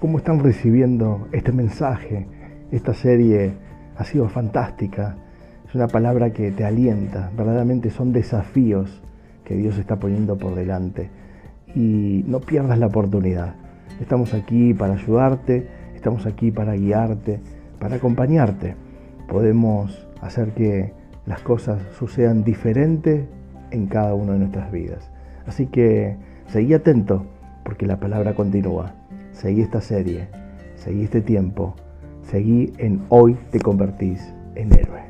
[0.00, 2.26] ¿Cómo están recibiendo este mensaje?
[2.72, 3.52] Esta serie
[3.96, 5.16] ha sido fantástica.
[5.66, 7.30] Es una palabra que te alienta.
[7.34, 9.02] Verdaderamente son desafíos
[9.46, 11.08] que Dios está poniendo por delante.
[11.74, 13.54] Y no pierdas la oportunidad.
[13.98, 15.66] Estamos aquí para ayudarte,
[15.96, 17.40] estamos aquí para guiarte,
[17.78, 18.76] para acompañarte.
[19.26, 20.92] Podemos hacer que
[21.24, 23.24] las cosas sucedan diferentes
[23.70, 25.10] en cada una de nuestras vidas.
[25.46, 27.24] Así que seguí atento
[27.64, 28.94] porque la palabra continúa.
[29.32, 30.28] Seguí esta serie,
[30.76, 31.74] seguí este tiempo,
[32.22, 34.20] seguí en hoy te convertís
[34.54, 35.04] en héroe.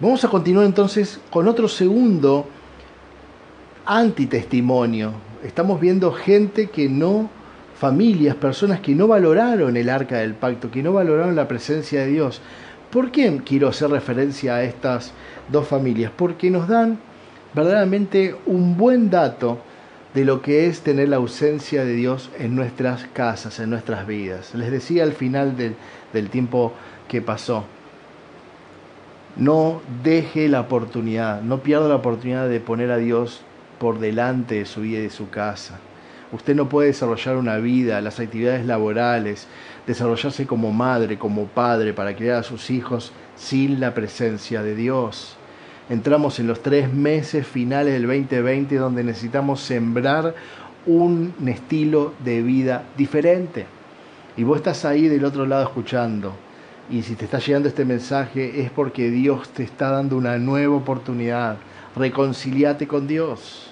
[0.00, 2.46] Vamos a continuar entonces con otro segundo
[3.84, 5.12] antitestimonio.
[5.42, 7.28] Estamos viendo gente que no,
[7.78, 12.08] familias, personas que no valoraron el arca del pacto, que no valoraron la presencia de
[12.08, 12.40] Dios.
[12.90, 15.12] ¿Por qué quiero hacer referencia a estas
[15.48, 16.10] dos familias?
[16.14, 16.98] Porque nos dan
[17.54, 19.58] verdaderamente un buen dato
[20.12, 24.54] de lo que es tener la ausencia de Dios en nuestras casas, en nuestras vidas.
[24.54, 25.76] Les decía al final del,
[26.12, 26.72] del tiempo
[27.06, 27.64] que pasó,
[29.36, 33.42] no deje la oportunidad, no pierda la oportunidad de poner a Dios
[33.78, 35.78] por delante de su vida y de su casa.
[36.30, 39.46] Usted no puede desarrollar una vida, las actividades laborales,
[39.86, 45.36] desarrollarse como madre, como padre, para criar a sus hijos sin la presencia de Dios.
[45.88, 50.34] Entramos en los tres meses finales del 2020 donde necesitamos sembrar
[50.84, 53.64] un estilo de vida diferente.
[54.36, 56.34] Y vos estás ahí del otro lado escuchando.
[56.90, 60.76] Y si te está llegando este mensaje es porque Dios te está dando una nueva
[60.76, 61.56] oportunidad.
[61.96, 63.67] Reconciliate con Dios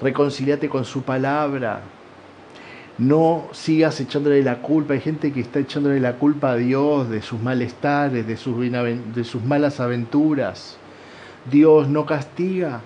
[0.00, 1.80] reconciliate con su palabra.
[2.98, 4.94] No sigas echándole la culpa.
[4.94, 9.24] Hay gente que está echándole la culpa a Dios de sus malestares, de sus, de
[9.24, 10.78] sus malas aventuras.
[11.50, 12.80] Dios no castiga.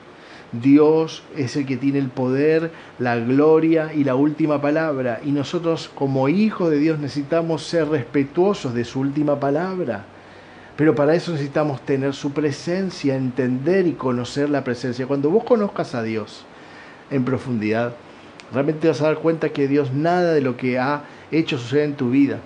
[0.52, 5.20] Dios es el que tiene el poder, la gloria y la última palabra.
[5.24, 10.06] Y nosotros como hijos de Dios necesitamos ser respetuosos de su última palabra.
[10.76, 15.06] Pero para eso necesitamos tener su presencia, entender y conocer la presencia.
[15.06, 16.44] Cuando vos conozcas a Dios,
[17.10, 17.94] en profundidad,
[18.52, 21.84] realmente te vas a dar cuenta que Dios nada de lo que ha hecho suceder
[21.84, 22.38] en tu vida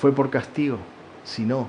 [0.00, 0.78] fue por castigo,
[1.24, 1.68] sino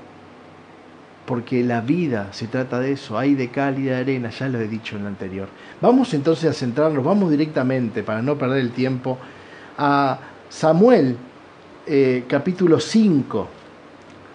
[1.26, 4.60] porque la vida se trata de eso, hay de cal y de arena, ya lo
[4.60, 5.48] he dicho en lo anterior.
[5.82, 9.18] Vamos entonces a centrarnos, vamos directamente, para no perder el tiempo,
[9.78, 10.20] a
[10.50, 11.18] Samuel
[11.88, 13.48] eh, capítulo 5.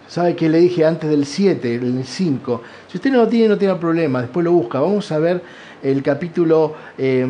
[0.09, 2.63] ¿Sabe que le dije antes del 7, el 5?
[2.89, 4.81] Si usted no lo tiene, no tiene problema, después lo busca.
[4.81, 5.43] Vamos a ver
[5.83, 7.27] el capítulo eh,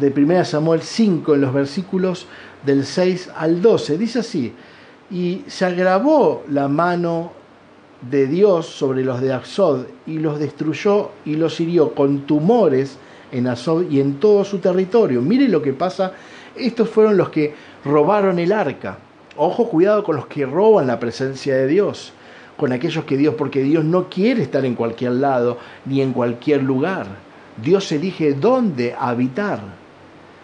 [0.00, 2.26] de 1 Samuel 5, en los versículos
[2.64, 3.98] del 6 al 12.
[3.98, 4.52] Dice así,
[5.10, 7.32] y se agravó la mano
[8.10, 12.98] de Dios sobre los de Axod y los destruyó y los hirió con tumores
[13.30, 15.22] en Azod y en todo su territorio.
[15.22, 16.12] Mire lo que pasa,
[16.56, 17.54] estos fueron los que
[17.84, 18.98] robaron el arca.
[19.36, 22.12] Ojo, cuidado con los que roban la presencia de Dios,
[22.62, 26.62] con aquellos que Dios, porque Dios no quiere estar en cualquier lado ni en cualquier
[26.62, 27.08] lugar.
[27.60, 29.58] Dios elige dónde habitar.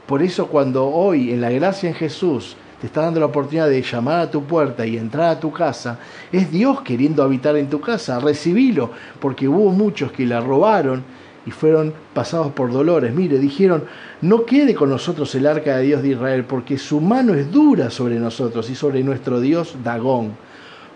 [0.05, 3.83] Por eso cuando hoy en la gracia en Jesús te está dando la oportunidad de
[3.83, 6.01] llamar a tu puerta y entrar a tu casa,
[6.33, 8.19] es Dios queriendo habitar en tu casa.
[8.19, 8.91] Recibilo,
[9.21, 11.05] porque hubo muchos que la robaron
[11.47, 13.15] y fueron pasados por dolores.
[13.15, 13.85] Mire, dijeron,
[14.23, 17.91] no quede con nosotros el arca de Dios de Israel, porque su mano es dura
[17.91, 20.48] sobre nosotros y sobre nuestro Dios Dagón.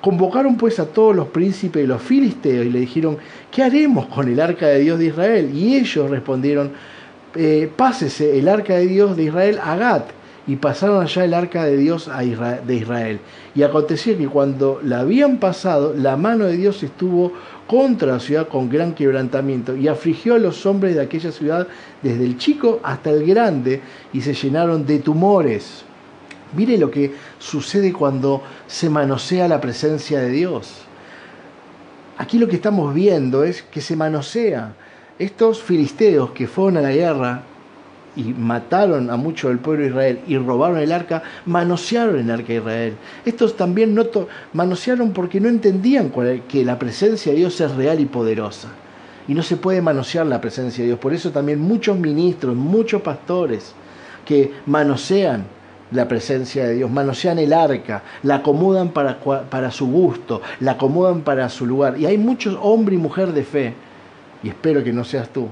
[0.03, 3.19] Convocaron pues a todos los príncipes de los filisteos y le dijeron,
[3.53, 5.51] ¿qué haremos con el arca de Dios de Israel?
[5.55, 6.73] Y ellos respondieron,
[7.37, 10.11] eh, pásese el arca de Dios de Israel a Gat.
[10.45, 13.21] Y pasaron allá el arca de Dios a Israel, de Israel.
[13.55, 17.33] Y aconteció que cuando la habían pasado, la mano de Dios estuvo
[17.69, 21.69] contra la ciudad con gran quebrantamiento y afligió a los hombres de aquella ciudad
[22.03, 23.81] desde el chico hasta el grande
[24.13, 25.85] y se llenaron de tumores.
[26.55, 30.83] Mire lo que sucede cuando se manosea la presencia de Dios.
[32.19, 34.75] Aquí lo que estamos viendo es que se manosea.
[35.19, 37.43] Estos filisteos que fueron a la guerra
[38.15, 42.49] y mataron a mucho del pueblo de Israel y robaron el arca, manosearon el arca
[42.49, 42.95] de Israel.
[43.25, 44.05] Estos también no
[44.53, 46.13] manosearon porque no entendían
[46.49, 48.69] que la presencia de Dios es real y poderosa.
[49.27, 50.99] Y no se puede manosear la presencia de Dios.
[50.99, 53.73] Por eso también muchos ministros, muchos pastores
[54.27, 55.47] que manosean
[55.93, 61.23] la presencia de Dios, manosean el arca, la acomodan para, para su gusto, la acomodan
[61.23, 61.99] para su lugar.
[61.99, 63.75] Y hay muchos hombre y mujer de fe,
[64.43, 65.49] y espero que no seas tú,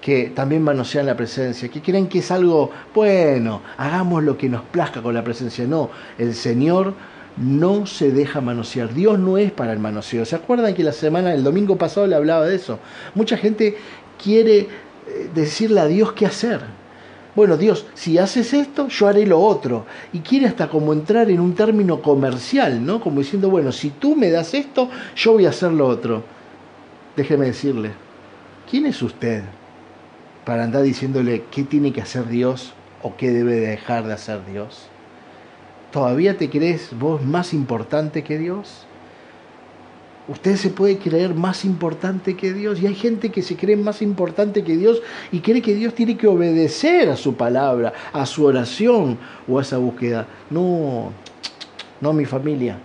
[0.00, 4.62] que también manosean la presencia, que creen que es algo bueno, hagamos lo que nos
[4.62, 5.64] plazca con la presencia.
[5.66, 6.94] No, el Señor
[7.36, 8.92] no se deja manosear.
[8.92, 10.24] Dios no es para el manoseo.
[10.24, 12.78] ¿Se acuerdan que la semana, el domingo pasado le hablaba de eso?
[13.14, 13.76] Mucha gente
[14.22, 16.60] quiere eh, decirle a Dios qué hacer.
[17.34, 19.86] Bueno, Dios, si haces esto, yo haré lo otro.
[20.12, 23.00] Y quiere hasta como entrar en un término comercial, ¿no?
[23.00, 26.22] Como diciendo, bueno, si tú me das esto, yo voy a hacer lo otro.
[27.16, 27.92] Déjeme decirle,
[28.70, 29.44] ¿quién es usted
[30.44, 34.88] para andar diciéndole qué tiene que hacer Dios o qué debe dejar de hacer Dios?
[35.90, 38.86] ¿Todavía te crees vos más importante que Dios?
[40.28, 44.02] Usted se puede creer más importante que Dios y hay gente que se cree más
[44.02, 45.02] importante que Dios
[45.32, 49.18] y cree que Dios tiene que obedecer a su palabra, a su oración
[49.48, 50.28] o a esa búsqueda.
[50.48, 51.12] No,
[52.00, 52.78] no mi familia.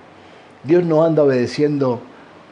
[0.64, 2.02] Dios no anda obedeciendo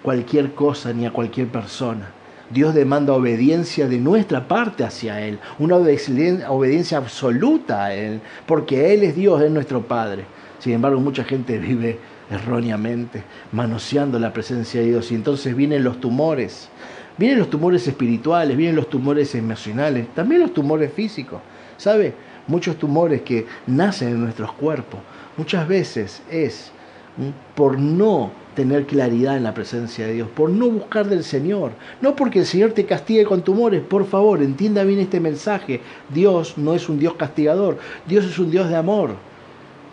[0.04, 2.12] cualquier cosa ni a cualquier persona.
[2.52, 9.04] Dios demanda obediencia de nuestra parte hacia Él, una obediencia, absoluta a Él, porque Él
[9.04, 10.26] es Dios, es nuestro Padre.
[10.60, 11.98] Sin embargo, mucha gente vive
[12.30, 15.12] erróneamente, manoseando la presencia de Dios.
[15.12, 16.70] Y entonces vienen los tumores,
[17.18, 21.42] vienen los tumores espirituales, vienen los tumores emocionales, también los tumores físicos.
[21.78, 22.14] ¿Sabe?
[22.48, 25.00] Muchos tumores que nacen en nuestros cuerpos,
[25.36, 26.72] muchas veces es
[27.18, 27.34] ¿m?
[27.56, 31.72] por no tener claridad en la presencia de Dios, por no buscar del Señor,
[32.02, 35.82] no porque el Señor te castigue con tumores, por favor, entienda bien este mensaje,
[36.14, 39.16] Dios no es un Dios castigador, Dios es un Dios de amor.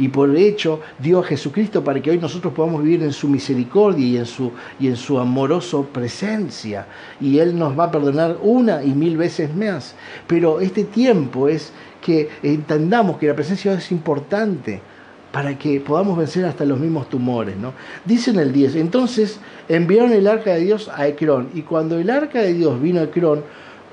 [0.03, 4.05] Y por hecho dio a Jesucristo para que hoy nosotros podamos vivir en su misericordia
[4.05, 4.51] y en su,
[4.81, 6.89] y en su amoroso presencia.
[7.21, 9.95] Y Él nos va a perdonar una y mil veces más.
[10.27, 11.73] Pero este tiempo es
[12.05, 14.83] que entendamos que la presencia de Dios es importante
[15.31, 17.57] para que podamos vencer hasta los mismos tumores.
[17.57, 17.73] ¿no?
[18.05, 19.39] Dice en el 10, entonces
[19.69, 21.51] enviaron el arca de Dios a Ecrón.
[21.55, 23.45] Y cuando el arca de Dios vino a Ecrón,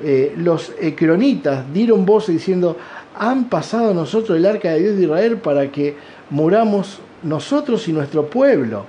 [0.01, 2.77] eh, los ecronitas dieron voces diciendo,
[3.19, 5.95] han pasado a nosotros el arca de Dios de Israel para que
[6.29, 8.85] muramos nosotros y nuestro pueblo.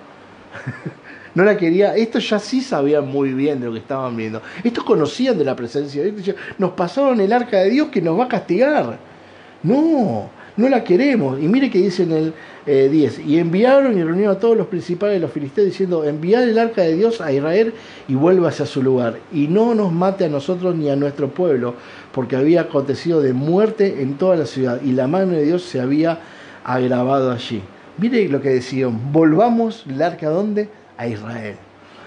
[1.34, 4.40] no la quería, estos ya sí sabían muy bien de lo que estaban viendo.
[4.62, 6.36] Estos conocían de la presencia de Dios.
[6.58, 8.98] Nos pasaron el arca de Dios que nos va a castigar.
[9.64, 11.40] No, no la queremos.
[11.42, 12.34] Y mire que dice en el
[12.72, 16.48] eh, 10, y enviaron y reunieron a todos los principales de los filisteos diciendo, enviad
[16.48, 17.74] el arca de Dios a Israel
[18.06, 21.74] y vuélvase a su lugar, y no nos mate a nosotros ni a nuestro pueblo,
[22.12, 25.80] porque había acontecido de muerte en toda la ciudad, y la mano de Dios se
[25.80, 26.20] había
[26.62, 27.60] agravado allí.
[27.98, 30.68] Mire lo que decían, volvamos el arca a dónde?
[30.96, 31.56] A Israel.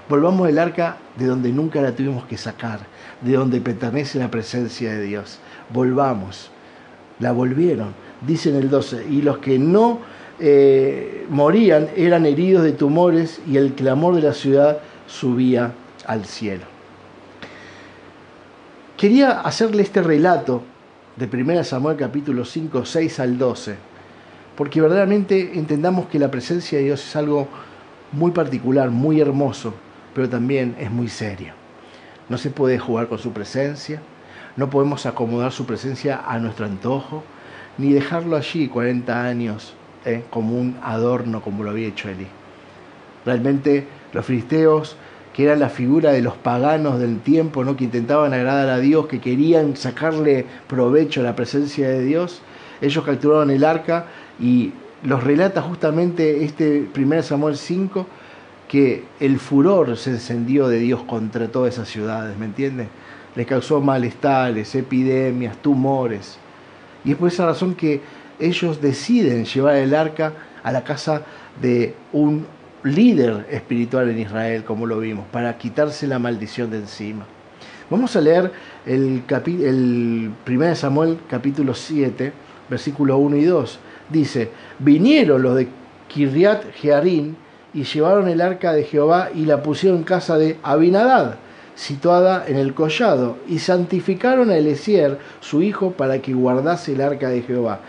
[0.08, 2.80] Volvamos el arca de donde nunca la tuvimos que sacar,
[3.20, 5.40] de donde pertenece la presencia de Dios.
[5.74, 6.52] Volvamos.
[7.20, 7.94] La volvieron.
[8.26, 13.58] Dice en el 12, y los que no eh, morían eran heridos de tumores y
[13.58, 15.74] el clamor de la ciudad subía
[16.08, 16.64] al cielo.
[18.98, 20.64] Quería hacerle este relato
[21.16, 23.76] de 1 Samuel capítulo 5, 6 al 12,
[24.56, 27.48] porque verdaderamente entendamos que la presencia de Dios es algo
[28.12, 29.74] muy particular, muy hermoso,
[30.16, 31.54] pero también es muy serio.
[32.30, 34.02] No se puede jugar con su presencia,
[34.56, 37.24] no podemos acomodar su presencia a nuestro antojo,
[37.78, 39.74] ni dejarlo allí 40 años
[40.06, 42.28] eh, como un adorno como lo había hecho Eli.
[43.26, 44.98] Realmente los filisteos,
[45.34, 47.76] que eran la figura de los paganos del tiempo, ¿no?
[47.76, 52.42] que intentaban agradar a Dios, que querían sacarle provecho a la presencia de Dios,
[52.82, 54.06] ellos capturaron el arca
[54.40, 54.74] y
[55.04, 58.06] los relata justamente este 1 Samuel 5,
[58.68, 62.88] que el furor se encendió de Dios contra todas esas ciudades, ¿me entiendes?
[63.36, 66.38] Les causó malestares, epidemias, tumores.
[67.04, 68.02] Y es por esa razón que
[68.44, 70.34] ellos deciden llevar el arca
[70.64, 71.24] a la casa
[71.62, 72.46] de un
[72.84, 77.26] líder espiritual en Israel, como lo vimos, para quitarse la maldición de encima.
[77.90, 78.52] Vamos a leer
[78.86, 82.34] el, el 1 Samuel capítulo 7,
[82.70, 83.80] versículo 1 y 2.
[84.10, 85.68] Dice, vinieron los de
[86.08, 87.36] Kirriat Jearim
[87.74, 91.36] y llevaron el arca de Jehová y la pusieron en casa de Abinadad,
[91.76, 97.30] situada en el collado, y santificaron a Eliezer, su hijo, para que guardase el arca
[97.30, 97.80] de Jehová.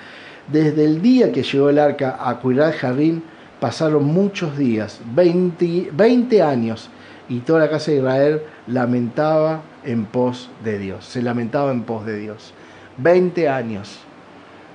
[0.48, 3.22] Desde el día que llegó el arca a Kirriat Jearim,
[3.60, 6.90] pasaron muchos días, 20, 20 años,
[7.28, 12.04] y toda la casa de Israel lamentaba en pos de Dios, se lamentaba en pos
[12.04, 12.52] de Dios.
[12.98, 13.98] 20 años.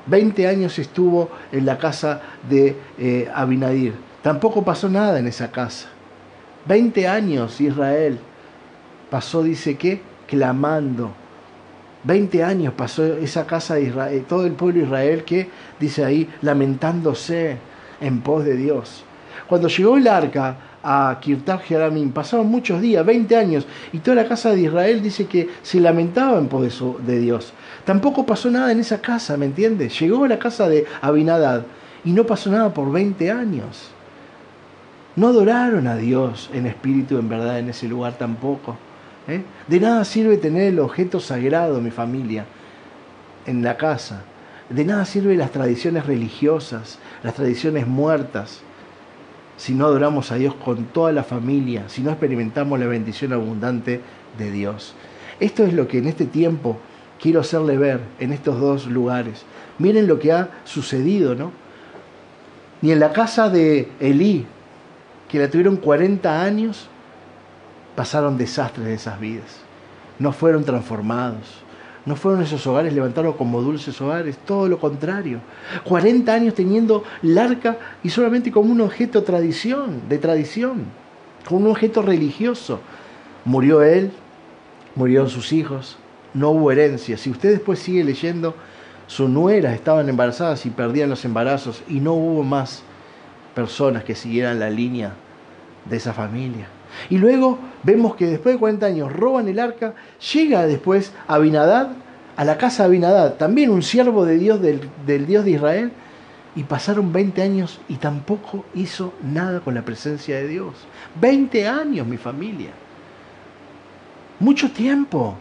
[0.07, 3.93] 20 años estuvo en la casa de eh, Abinadir.
[4.23, 5.87] Tampoco pasó nada en esa casa.
[6.65, 8.17] 20 años Israel
[9.09, 11.11] pasó, dice que, clamando.
[12.03, 16.29] 20 años pasó esa casa de Israel, todo el pueblo de Israel que, dice ahí,
[16.41, 17.57] lamentándose
[17.99, 19.03] en pos de Dios.
[19.47, 22.11] Cuando llegó el arca a Kirtat Jeramim.
[22.11, 26.37] Pasaron muchos días, 20 años, y toda la casa de Israel dice que se lamentaba
[26.37, 27.53] en pos de, de Dios.
[27.85, 29.99] Tampoco pasó nada en esa casa, ¿me entiendes?
[29.99, 31.63] Llegó a la casa de Abinadad
[32.03, 33.91] y no pasó nada por 20 años.
[35.15, 38.77] No adoraron a Dios en espíritu, en verdad, en ese lugar tampoco.
[39.27, 39.43] ¿Eh?
[39.67, 42.45] De nada sirve tener el objeto sagrado, mi familia,
[43.45, 44.23] en la casa.
[44.69, 48.61] De nada sirven las tradiciones religiosas, las tradiciones muertas,
[49.57, 53.99] si no adoramos a Dios con toda la familia, si no experimentamos la bendición abundante
[54.37, 54.93] de Dios.
[55.39, 56.77] Esto es lo que en este tiempo
[57.19, 59.43] quiero hacerle ver en estos dos lugares.
[59.77, 61.51] Miren lo que ha sucedido, ¿no?
[62.81, 64.45] Ni en la casa de Elí,
[65.27, 66.87] que la tuvieron 40 años,
[67.99, 69.59] pasaron desastres de esas vidas.
[70.19, 71.65] No fueron transformados.
[72.05, 75.41] No fueron esos hogares levantados como dulces hogares, todo lo contrario.
[75.83, 80.85] 40 años teniendo el arca y solamente como un objeto tradición, de tradición,
[81.45, 82.79] como un objeto religioso.
[83.43, 84.13] Murió él,
[84.95, 85.97] murieron sus hijos,
[86.33, 87.17] no hubo herencia.
[87.17, 88.55] Si usted después sigue leyendo,
[89.07, 92.81] sus nueras estaban embarazadas y perdían los embarazos y no hubo más
[93.53, 95.15] personas que siguieran la línea
[95.83, 96.78] de esa familia.
[97.09, 99.93] Y luego vemos que después de 40 años roban el arca,
[100.33, 101.91] llega después Abinadad
[102.35, 105.91] a la casa de Abinadad, también un siervo de Dios, del, del Dios de Israel,
[106.55, 110.73] y pasaron 20 años y tampoco hizo nada con la presencia de Dios.
[111.19, 112.71] 20 años, mi familia.
[114.39, 115.35] Mucho tiempo.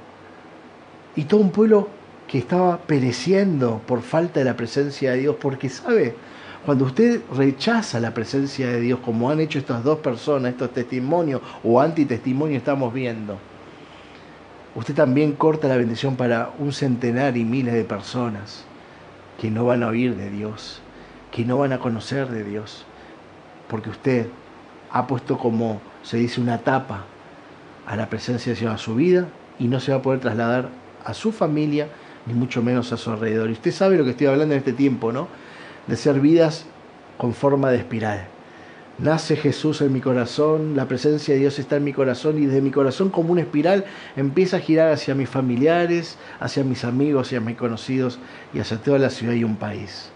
[1.16, 1.88] Y todo un pueblo
[2.26, 6.14] que estaba pereciendo por falta de la presencia de Dios, porque sabe,
[6.69, 11.41] cuando usted rechaza la presencia de Dios, como han hecho estas dos personas, estos testimonios
[11.64, 13.39] o antitestimonios estamos viendo,
[14.75, 18.66] usted también corta la bendición para un centenar y miles de personas
[19.41, 20.83] que no van a oír de Dios,
[21.33, 22.85] que no van a conocer de Dios,
[23.71, 24.27] porque usted
[24.91, 27.07] ha puesto como se dice una tapa
[27.87, 29.27] a la presencia de Dios a su vida
[29.59, 30.69] y no se va a poder trasladar
[31.03, 31.89] a su familia
[32.27, 33.49] ni mucho menos a su alrededor.
[33.49, 35.47] Y usted sabe lo que estoy hablando en este tiempo, ¿no?
[35.89, 36.66] De ser vidas
[37.16, 38.28] con forma de espiral.
[38.99, 42.61] Nace Jesús en mi corazón, la presencia de Dios está en mi corazón y desde
[42.61, 43.84] mi corazón como una espiral
[44.16, 48.18] empieza a girar hacia mis familiares, hacia mis amigos, hacia mis conocidos
[48.53, 50.11] y hacia toda la ciudad y un país.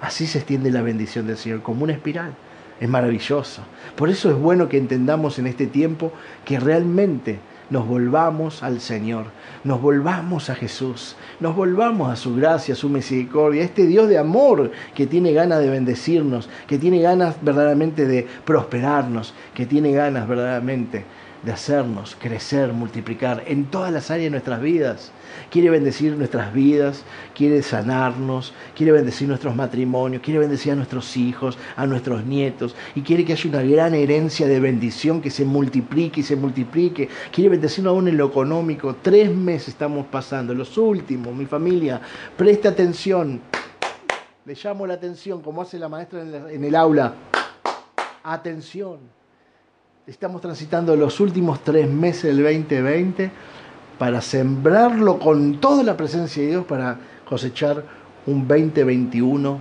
[0.00, 2.34] Así se extiende la bendición del Señor, como una espiral.
[2.80, 3.62] Es maravilloso.
[3.96, 6.12] Por eso es bueno que entendamos en este tiempo
[6.44, 7.40] que realmente
[7.70, 9.26] nos volvamos al Señor,
[9.64, 14.08] nos volvamos a Jesús, nos volvamos a su gracia, a su misericordia, a este Dios
[14.08, 19.92] de amor que tiene ganas de bendecirnos, que tiene ganas verdaderamente de prosperarnos, que tiene
[19.92, 21.04] ganas verdaderamente
[21.42, 25.12] de hacernos crecer, multiplicar en todas las áreas de nuestras vidas.
[25.50, 31.58] Quiere bendecir nuestras vidas, quiere sanarnos, quiere bendecir nuestros matrimonios, quiere bendecir a nuestros hijos,
[31.76, 36.20] a nuestros nietos y quiere que haya una gran herencia de bendición que se multiplique
[36.20, 37.08] y se multiplique.
[37.32, 38.96] Quiere bendecirnos aún en lo económico.
[39.00, 42.00] Tres meses estamos pasando, los últimos, mi familia.
[42.36, 43.40] Preste atención.
[44.44, 47.14] Le llamo la atención, como hace la maestra en el aula.
[48.22, 49.17] Atención.
[50.08, 53.30] Estamos transitando los últimos tres meses del 2020
[53.98, 57.84] para sembrarlo con toda la presencia de Dios para cosechar
[58.24, 59.60] un 2021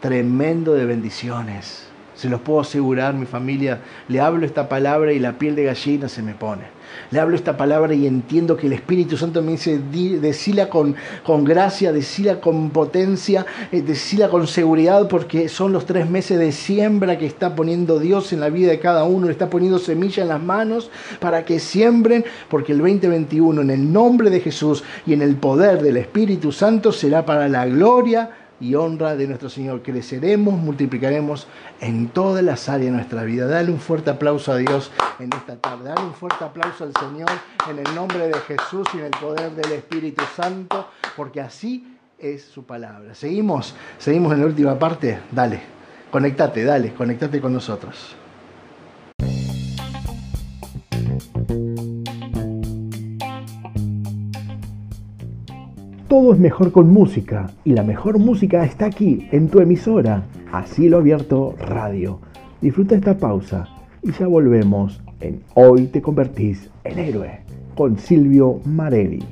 [0.00, 1.89] tremendo de bendiciones.
[2.20, 6.06] Se los puedo asegurar, mi familia, le hablo esta palabra y la piel de gallina
[6.06, 6.64] se me pone.
[7.10, 10.94] Le hablo esta palabra y entiendo que el Espíritu Santo me dice, "Di- decila con,
[11.24, 16.52] con gracia, decila con potencia, eh, decila con seguridad, porque son los tres meses de
[16.52, 20.22] siembra que está poniendo Dios en la vida de cada uno, le está poniendo semilla
[20.22, 20.90] en las manos
[21.20, 25.80] para que siembren, porque el 2021 en el nombre de Jesús y en el poder
[25.80, 28.30] del Espíritu Santo será para la gloria
[28.60, 29.82] y honra de nuestro Señor.
[29.82, 31.46] Creceremos, multiplicaremos
[31.80, 33.46] en todas las áreas de nuestra vida.
[33.46, 35.88] Dale un fuerte aplauso a Dios en esta tarde.
[35.88, 37.30] Dale un fuerte aplauso al Señor
[37.68, 42.44] en el nombre de Jesús y en el poder del Espíritu Santo, porque así es
[42.44, 43.14] su palabra.
[43.14, 45.18] Seguimos, seguimos en la última parte.
[45.30, 45.60] Dale,
[46.10, 48.16] conectate, dale, conectate con nosotros.
[56.10, 60.88] Todo es mejor con música y la mejor música está aquí en tu emisora, Así
[60.88, 62.18] lo abierto radio.
[62.60, 63.68] Disfruta esta pausa
[64.02, 67.44] y ya volvemos en Hoy te convertís en héroe
[67.76, 69.24] con Silvio Marelli.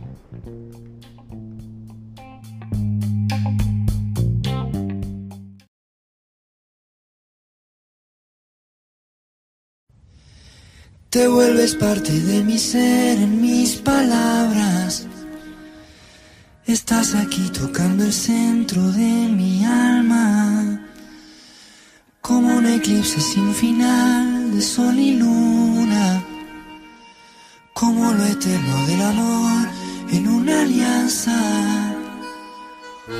[11.11, 15.09] Te vuelves parte de mi ser en mis palabras.
[16.69, 20.79] Estás aquí tocando el centro de mi alma.
[22.21, 26.23] Como un eclipse sin final de sol y luna,
[27.73, 29.69] como lo eterno del amor
[30.11, 31.41] en una alianza.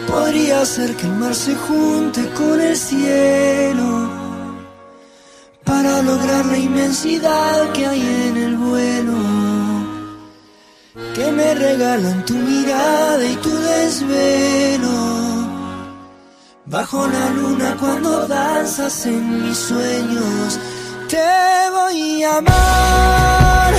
[0.07, 4.11] Podría ser que el mar se junte con el cielo
[5.65, 9.48] para lograr la inmensidad que hay en el vuelo
[11.15, 14.99] que me regalan tu mirada y tu desvelo.
[16.67, 20.59] Bajo la luna cuando danzas en mis sueños,
[21.09, 21.29] te
[21.73, 23.75] voy a amar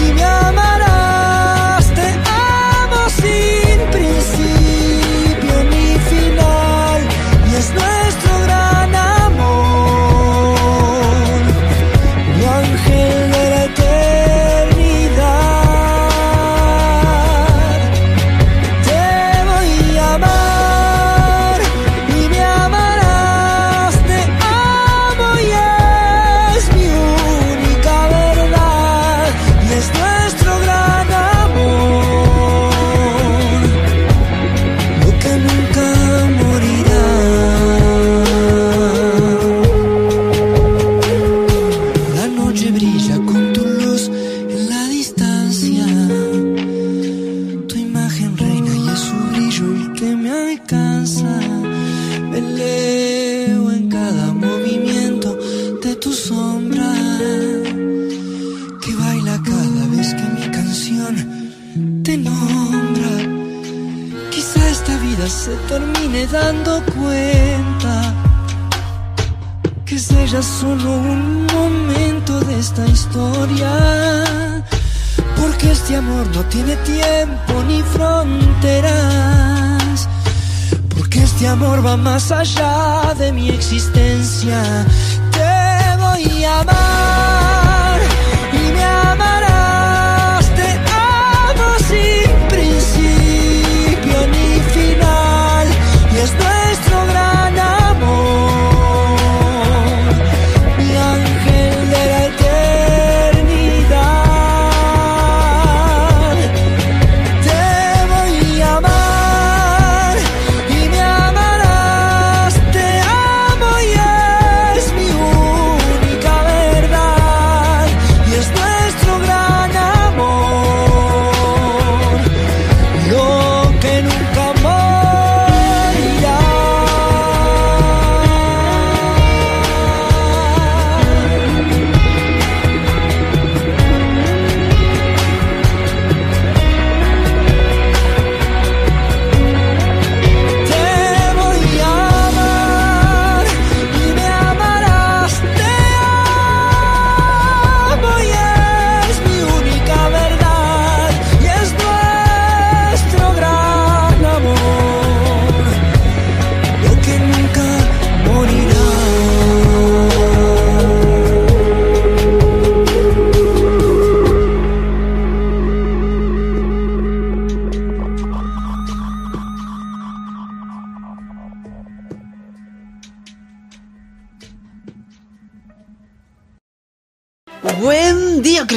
[0.00, 1.09] y me amarás.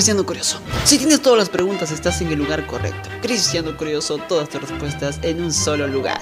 [0.03, 0.59] Cristiano Curioso.
[0.84, 3.09] Si tienes todas las preguntas, estás en el lugar correcto.
[3.21, 6.19] Cristiano Curioso, todas tus respuestas en un solo lugar.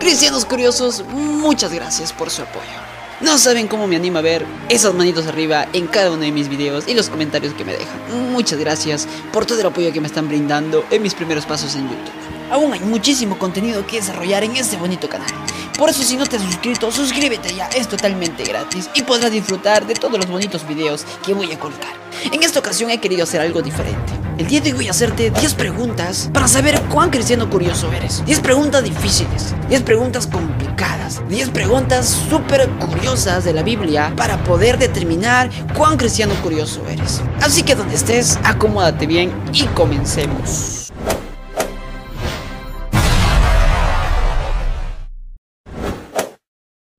[0.00, 2.64] Cristianos Curiosos, muchas gracias por su apoyo.
[3.20, 6.48] No saben cómo me anima a ver esas manitos arriba en cada uno de mis
[6.48, 8.32] videos y los comentarios que me dejan.
[8.32, 11.82] Muchas gracias por todo el apoyo que me están brindando en mis primeros pasos en
[11.82, 12.50] YouTube.
[12.50, 15.28] Aún hay muchísimo contenido que desarrollar en este bonito canal.
[15.76, 19.86] Por eso si no te has suscrito, suscríbete ya, es totalmente gratis y podrás disfrutar
[19.86, 21.97] de todos los bonitos videos que voy a colocar.
[22.24, 24.12] En esta ocasión he querido hacer algo diferente.
[24.38, 28.24] El día de hoy voy a hacerte 10 preguntas para saber cuán cristiano curioso eres.
[28.26, 34.78] 10 preguntas difíciles, 10 preguntas complicadas, 10 preguntas súper curiosas de la Biblia para poder
[34.78, 37.20] determinar cuán cristiano curioso eres.
[37.40, 40.92] Así que donde estés, acomódate bien y comencemos.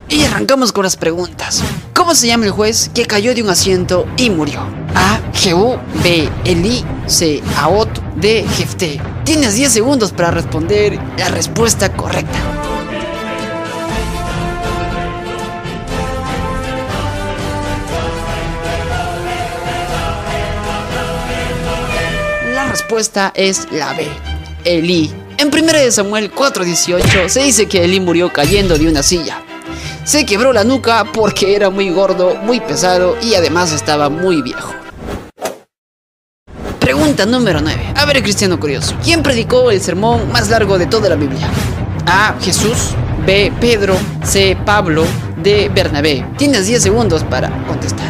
[0.07, 1.63] Y arrancamos con las preguntas.
[1.93, 4.78] ¿Cómo se llama el juez que cayó de un asiento y murió?
[4.95, 5.20] A.
[5.34, 5.78] Jehú.
[6.03, 6.30] B.
[6.45, 6.84] Elí.
[7.06, 7.41] C.
[7.57, 7.90] Aot.
[8.16, 8.45] D.
[8.57, 8.99] Jefté.
[9.24, 12.40] Tienes 10 segundos para responder la respuesta correcta.
[22.53, 24.07] La respuesta es la B.
[24.66, 25.11] Elí.
[25.38, 29.41] En 1 Samuel 4:18 se dice que Elí murió cayendo de una silla.
[30.03, 34.74] se quebró la nuca porque era muy gordo, muy pesado y además estaba muy viejo.
[37.25, 37.93] Número 9.
[37.95, 38.95] A ver, Cristiano Curioso.
[39.03, 41.49] ¿Quién predicó el sermón más largo de toda la Biblia?
[42.05, 42.35] A.
[42.41, 42.91] Jesús.
[43.25, 43.51] B.
[43.59, 43.97] Pedro.
[44.23, 44.57] C.
[44.65, 45.05] Pablo.
[45.37, 45.69] D.
[45.73, 46.25] Bernabé.
[46.37, 48.07] Tienes 10 segundos para contestar.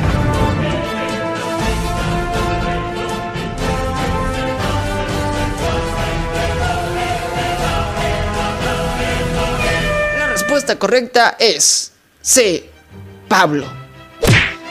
[10.17, 12.69] La respuesta correcta es C.
[13.27, 13.78] Pablo.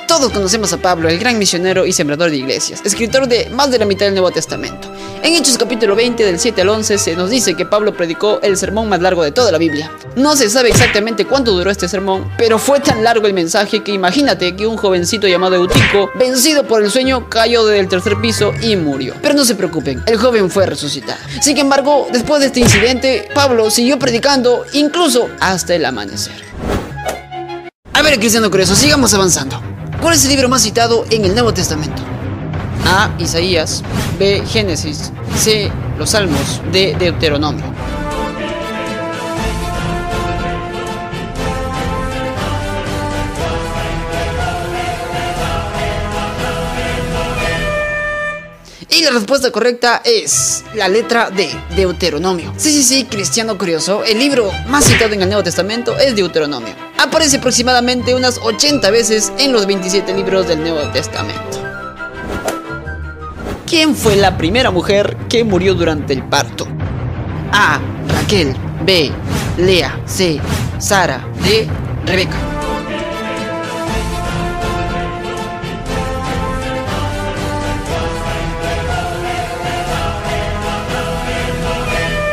[0.09, 3.79] Todos conocemos a Pablo, el gran misionero y sembrador de iglesias, escritor de más de
[3.79, 4.91] la mitad del Nuevo Testamento.
[5.23, 8.57] En Hechos capítulo 20 del 7 al 11 se nos dice que Pablo predicó el
[8.57, 9.93] sermón más largo de toda la Biblia.
[10.17, 13.93] No se sabe exactamente cuánto duró este sermón, pero fue tan largo el mensaje que
[13.93, 18.77] imagínate que un jovencito llamado Eutico, vencido por el sueño, cayó del tercer piso y
[18.77, 19.13] murió.
[19.21, 21.21] Pero no se preocupen, el joven fue resucitado.
[21.43, 26.43] Sin embargo, después de este incidente, Pablo siguió predicando incluso hasta el amanecer.
[27.93, 29.78] A ver, Cristiano Curioso, sigamos avanzando.
[30.01, 32.03] ¿Cuál es el libro más citado en el Nuevo Testamento?
[32.87, 33.11] A.
[33.19, 33.83] Isaías.
[34.19, 34.43] B.
[34.47, 35.13] Génesis.
[35.37, 35.71] C.
[35.99, 36.61] Los Salmos.
[36.73, 36.95] D.
[36.99, 37.65] Deuteronomio.
[48.91, 52.55] Y la respuesta correcta es la letra D, Deuteronomio.
[52.57, 56.75] Sí, sí, sí, cristiano curioso, el libro más citado en el Nuevo Testamento es Deuteronomio.
[56.97, 61.59] Aparece aproximadamente unas 80 veces en los 27 libros del Nuevo Testamento.
[63.67, 66.67] ¿Quién fue la primera mujer que murió durante el parto?
[67.53, 67.79] A.
[68.09, 68.57] Raquel.
[68.87, 69.13] B.
[69.59, 70.01] Lea.
[70.07, 70.41] C.
[70.79, 71.29] Sara.
[71.45, 71.69] D.
[72.07, 72.58] Rebeca.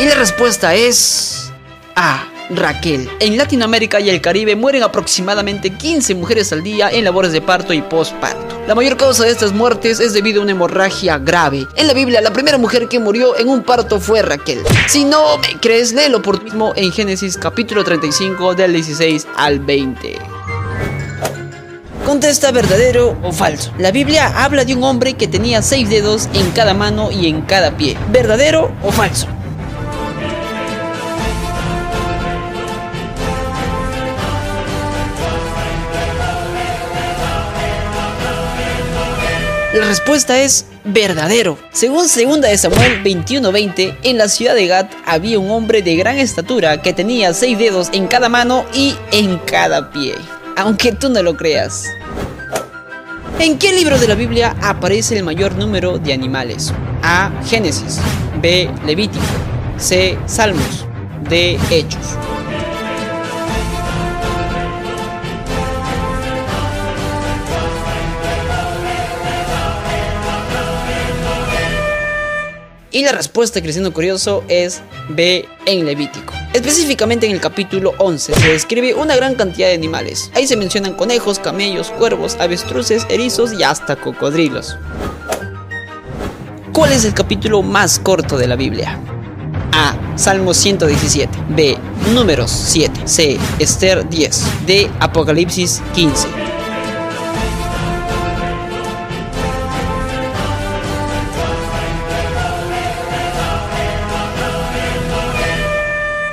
[0.05, 1.51] Y la respuesta es
[1.95, 2.25] A.
[2.51, 3.09] Raquel.
[3.19, 7.73] En Latinoamérica y el Caribe mueren aproximadamente 15 mujeres al día en labores de parto
[7.73, 8.61] y postparto.
[8.67, 11.65] La mayor causa de estas muertes es debido a una hemorragia grave.
[11.75, 14.61] En la Biblia, la primera mujer que murió en un parto fue Raquel.
[14.87, 19.59] Si no me crees, léelo por ti mismo en Génesis capítulo 35 del 16 al
[19.59, 20.19] 20.
[22.05, 23.73] Contesta verdadero o falso.
[23.79, 27.41] La Biblia habla de un hombre que tenía seis dedos en cada mano y en
[27.41, 27.97] cada pie.
[28.11, 29.27] ¿Verdadero o falso?
[39.75, 41.57] La respuesta es verdadero.
[41.73, 46.17] Según 2 de Samuel 21:20, en la ciudad de Gat había un hombre de gran
[46.17, 50.15] estatura que tenía seis dedos en cada mano y en cada pie.
[50.55, 51.87] Aunque tú no lo creas.
[53.37, 56.73] ¿En qué libro de la Biblia aparece el mayor número de animales?
[57.03, 57.33] A.
[57.45, 57.99] Génesis.
[58.41, 58.69] B.
[58.85, 59.25] Levítico.
[59.75, 60.17] C.
[60.25, 60.85] Salmos.
[61.29, 61.59] D.
[61.69, 62.15] Hechos.
[72.95, 76.33] Y la respuesta, Cristiano Curioso, es B en Levítico.
[76.53, 80.31] Específicamente en el capítulo 11 se describe una gran cantidad de animales.
[80.33, 84.77] Ahí se mencionan conejos, camellos, cuervos, avestruces, erizos y hasta cocodrilos.
[86.71, 88.97] ¿Cuál es el capítulo más corto de la Biblia?
[89.73, 89.97] A.
[90.17, 91.37] Salmo 117.
[91.49, 91.77] B.
[92.13, 93.01] Números 7.
[93.03, 93.37] C.
[93.59, 94.43] Esther 10.
[94.67, 94.89] D.
[95.01, 96.44] Apocalipsis 15.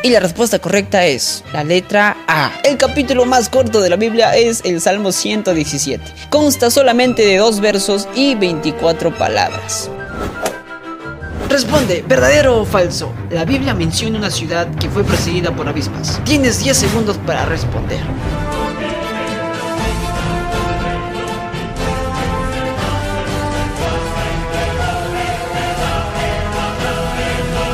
[0.04, 2.50] Y la respuesta correcta es la letra A.
[2.64, 6.02] El capítulo más corto de la Biblia es el Salmo 117.
[6.28, 9.88] Consta solamente de dos versos y 24 palabras.
[11.48, 13.12] Responde, ¿verdadero o falso?
[13.30, 16.20] La Biblia menciona una ciudad que fue precedida por avispas.
[16.24, 18.00] Tienes 10 segundos para responder.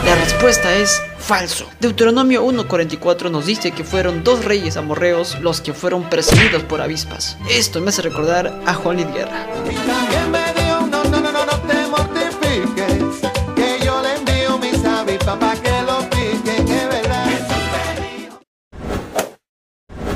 [0.04, 1.66] La respuesta es falso.
[1.78, 7.36] Deuteronomio 1.44 nos dice que fueron dos reyes amorreos los que fueron perseguidos por avispas.
[7.50, 9.46] Esto me hace recordar a Juan Luis Guerra.
[9.46, 14.82] También me dijo, no, no, no, no, no te mortifiques, que yo le envío mis
[14.82, 17.26] avispas para que lo piquen, es verdad.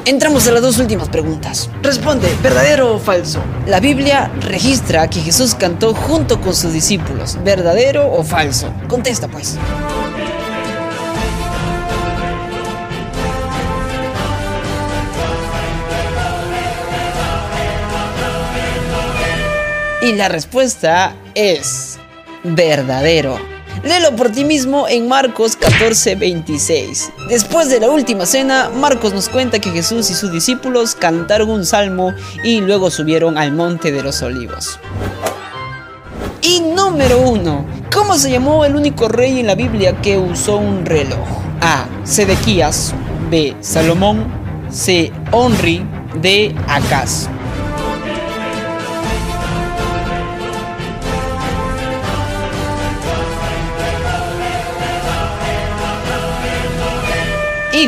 [0.06, 1.68] Entramos a las dos últimas preguntas.
[1.82, 3.43] Responde, ¿verdadero o falso?
[3.66, 7.36] La Biblia registra que Jesús cantó junto con sus discípulos.
[7.44, 8.72] ¿Verdadero o falso?
[8.89, 9.59] Contesta pues.
[20.03, 21.99] Y la respuesta es
[22.43, 23.39] verdadero.
[23.85, 27.11] Léelo por ti mismo en Marcos 14:26.
[27.29, 31.65] Después de la última cena, Marcos nos cuenta que Jesús y sus discípulos cantaron un
[31.65, 32.12] salmo
[32.43, 34.81] y luego subieron al monte de los olivos.
[36.43, 37.65] Y número 1.
[37.93, 41.29] ¿Cómo se llamó el único rey en la Biblia que usó un reloj?
[41.61, 41.87] A.
[42.03, 42.93] Sedequías.
[43.31, 43.57] B.
[43.61, 44.27] Salomón.
[44.69, 45.12] C.
[45.31, 45.87] Onri.
[46.20, 46.55] D.
[46.66, 47.29] Acaz.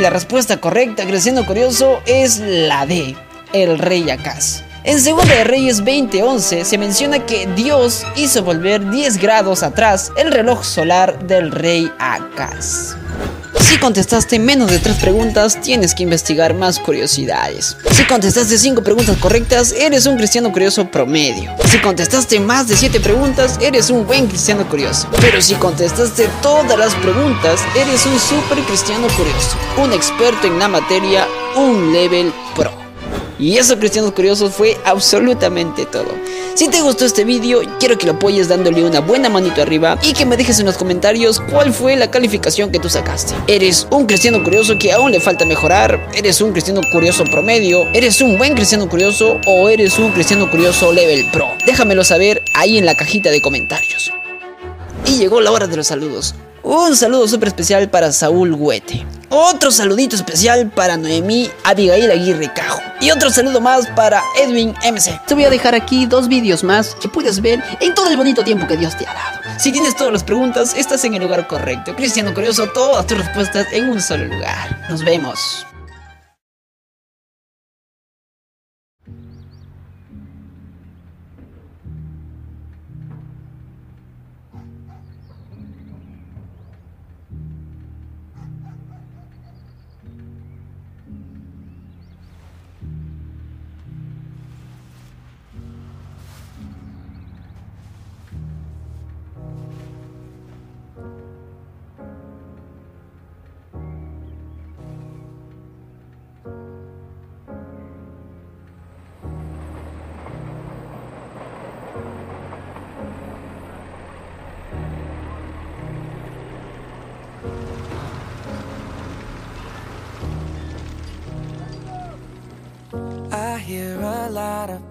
[0.00, 3.16] La respuesta correcta, creciendo curioso, es la D,
[3.52, 4.64] el rey Acaz.
[4.82, 10.32] En Segunda de Reyes 20:11 se menciona que Dios hizo volver 10 grados atrás el
[10.32, 12.96] reloj solar del rey Acaz.
[13.65, 17.78] Si contestaste menos de 3 preguntas, tienes que investigar más curiosidades.
[17.91, 21.51] Si contestaste 5 preguntas correctas, eres un cristiano curioso promedio.
[21.65, 25.09] Si contestaste más de 7 preguntas, eres un buen cristiano curioso.
[25.19, 30.69] Pero si contestaste todas las preguntas, eres un super cristiano curioso, un experto en la
[30.69, 31.27] materia,
[31.57, 32.84] un level pro.
[33.39, 36.09] Y eso, cristianos curiosos, fue absolutamente todo.
[36.55, 40.12] Si te gustó este vídeo, quiero que lo apoyes dándole una buena manito arriba y
[40.12, 43.35] que me dejes en los comentarios cuál fue la calificación que tú sacaste.
[43.48, 46.09] ¿Eres un cristiano curioso que aún le falta mejorar?
[46.15, 47.89] ¿Eres un cristiano curioso promedio?
[47.93, 51.48] ¿Eres un buen cristiano curioso o eres un cristiano curioso level pro?
[51.66, 54.12] Déjamelo saber ahí en la cajita de comentarios.
[55.06, 56.36] Y llegó la hora de los saludos.
[56.65, 59.05] Un saludo súper especial para Saúl Huete.
[59.28, 62.81] Otro saludito especial para Noemí Abigail Aguirre Cajo.
[63.03, 65.20] Y otro saludo más para Edwin MC.
[65.27, 68.43] Te voy a dejar aquí dos vídeos más que puedes ver en todo el bonito
[68.45, 69.41] tiempo que Dios te ha dado.
[69.59, 71.95] Si tienes todas las preguntas, estás en el lugar correcto.
[71.95, 74.86] Cristiano Curioso, todas tus respuestas en un solo lugar.
[74.89, 75.66] Nos vemos.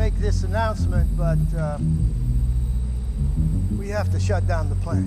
[0.00, 1.76] make this announcement, but uh,
[3.78, 5.06] we have to shut down the plant.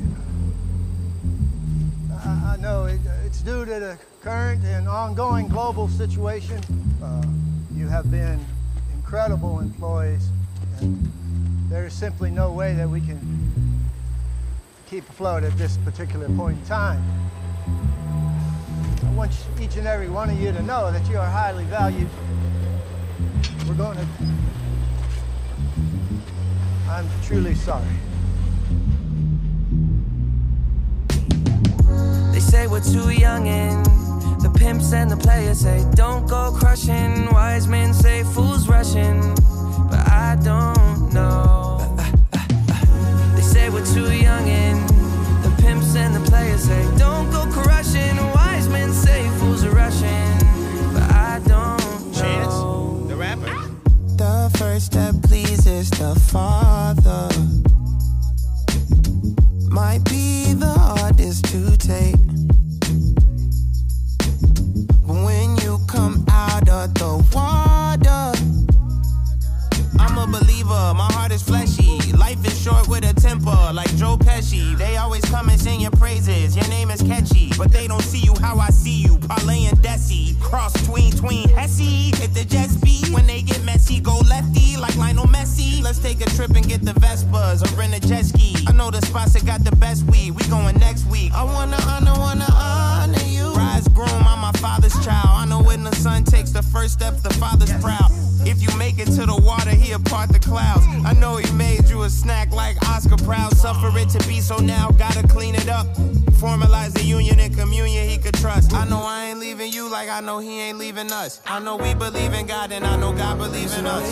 [2.24, 6.61] I, I know it, it's due to the current and ongoing global situation.
[7.03, 7.24] Uh,
[7.74, 8.40] you have been
[8.94, 10.30] incredible employees,
[10.80, 11.11] and
[11.72, 13.20] there is simply no way that we can
[14.86, 17.03] keep afloat at this particular point in time.
[19.07, 22.10] I want each and every one of you to know that you are highly valued.
[23.68, 24.52] We're going to.
[26.94, 27.88] I'm truly sorry.
[32.32, 33.84] They say we're too young and
[34.44, 37.32] the pimps and the players say don't go crushing.
[37.32, 39.22] Wise men say fools rushing,
[39.90, 41.80] but I don't know.
[43.36, 44.88] They say we're too young and
[45.44, 48.14] the pimps and the players say don't go crushing.
[54.49, 57.30] the first that pleases the Father.
[59.70, 62.20] Might be the hardest to take.
[65.07, 68.26] But when you come out of the water,
[69.99, 74.15] I'm a believer, my heart is fleshy, life is short with a temper, like Joe
[74.15, 74.77] Pesci.
[74.77, 76.56] They always come and sing your praises.
[76.56, 79.18] Your name is catchy, but they don't see you how I see you.
[79.18, 82.15] Parlay and Desi, cross tween tween Hesse.
[82.18, 83.99] Hit the jet speed when they get messy.
[83.99, 85.84] Go lefty like Lionel Messi.
[85.84, 88.56] Let's take a trip and get the Vespas or rent a jet ski.
[88.65, 90.31] I know the spots that got the best weed.
[90.31, 91.34] We going next week.
[91.34, 93.52] I wanna honor, wanna honor you.
[93.53, 95.27] Rise groom, I'm my father's child.
[95.27, 98.10] I know when the son takes the first step, the father's proud.
[98.45, 100.85] If you make it to the water, he'll part the clouds.
[101.06, 101.53] I know he
[102.03, 103.55] made a snack like Oscar Proud.
[103.55, 105.88] Suffer it to be so now, gotta clean it up.
[106.41, 108.73] Formalize the union and communion he could trust.
[108.73, 111.41] I know I ain't leaving you like I know he ain't leaving us.
[111.45, 114.03] I know we believe in God and I know God believes in us.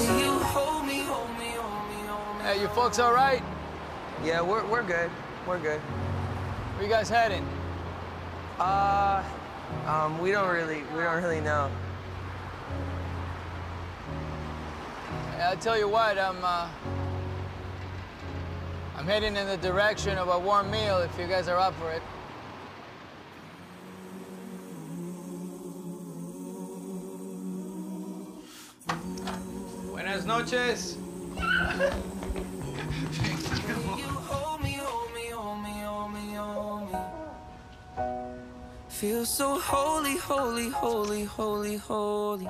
[2.43, 3.43] Hey, you folks all right?
[4.23, 5.09] Yeah, we're, we're good.
[5.45, 5.79] We're good.
[5.79, 7.45] Where you guys heading?
[8.57, 9.21] Uh,
[9.85, 11.69] um, we don't really, we don't really know.
[15.39, 16.69] I'll tell you what, I'm, uh,
[19.01, 21.91] I'm heading in the direction of a warm meal if you guys are up for
[21.91, 22.03] it.
[29.87, 30.99] Buenas noches.
[38.87, 42.47] Feel so holy, holy, holy, holy, holy.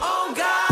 [0.00, 0.69] Oh God,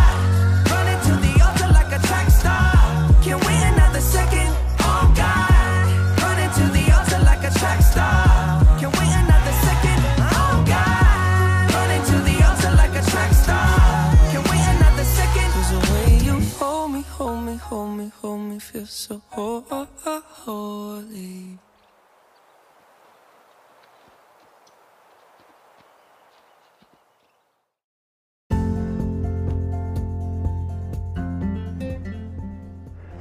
[18.70, 21.58] feel so ho- ho- ho- holy.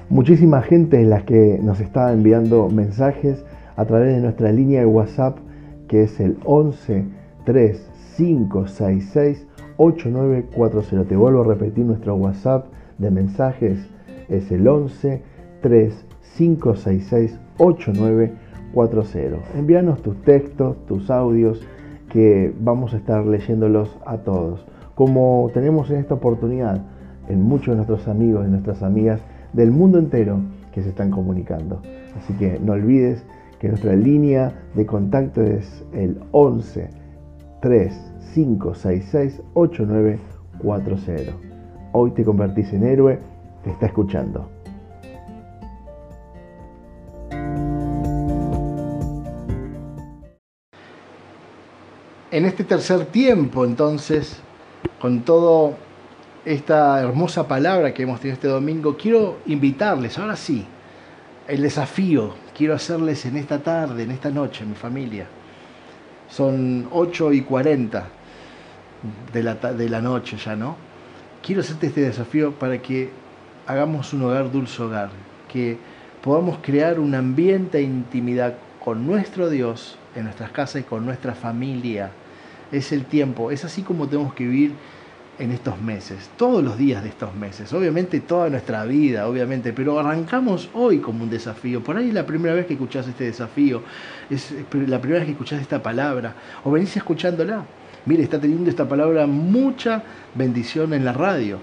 [0.09, 3.45] Muchísima gente en la que nos está enviando mensajes
[3.77, 5.37] a través de nuestra línea de WhatsApp
[5.87, 7.05] que es el 11
[7.45, 9.47] 3 566
[9.77, 11.07] 8940.
[11.07, 12.65] Te vuelvo a repetir nuestro WhatsApp
[12.97, 13.87] de mensajes
[14.27, 15.21] es el 11
[15.61, 16.05] 3
[16.37, 19.37] 566 8940.
[19.57, 21.61] Envíanos tus textos, tus audios
[22.09, 24.65] que vamos a estar leyéndolos a todos.
[24.95, 26.81] Como tenemos en esta oportunidad
[27.27, 29.21] en muchos de nuestros amigos y nuestras amigas
[29.53, 30.39] del mundo entero
[30.73, 31.81] que se están comunicando.
[32.17, 33.23] Así que no olvides
[33.59, 36.89] que nuestra línea de contacto es el 11
[37.61, 41.33] 3 566 8940.
[41.93, 43.19] Hoy te convertís en héroe,
[43.63, 44.56] te está escuchando.
[52.29, 54.41] En este tercer tiempo, entonces,
[54.99, 55.75] con todo
[56.43, 60.65] esta hermosa palabra que hemos tenido este domingo, quiero invitarles, ahora sí,
[61.47, 65.25] el desafío quiero hacerles en esta tarde, en esta noche, mi familia.
[66.29, 68.07] Son 8 y 40
[69.31, 70.75] de la, de la noche ya, ¿no?
[71.41, 73.09] Quiero hacerte este desafío para que
[73.67, 75.11] hagamos un hogar dulce hogar,
[75.47, 75.77] que
[76.21, 81.33] podamos crear un ambiente de intimidad con nuestro Dios en nuestras casas y con nuestra
[81.33, 82.11] familia.
[82.71, 84.73] Es el tiempo, es así como tenemos que vivir
[85.39, 89.99] en estos meses, todos los días de estos meses, obviamente toda nuestra vida, obviamente, pero
[89.99, 91.83] arrancamos hoy como un desafío.
[91.83, 93.83] Por ahí es la primera vez que escuchás este desafío,
[94.29, 96.33] es la primera vez que escuchás esta palabra,
[96.63, 97.63] o venís escuchándola.
[98.05, 100.01] Mire, está teniendo esta palabra mucha
[100.33, 101.59] bendición en la radio.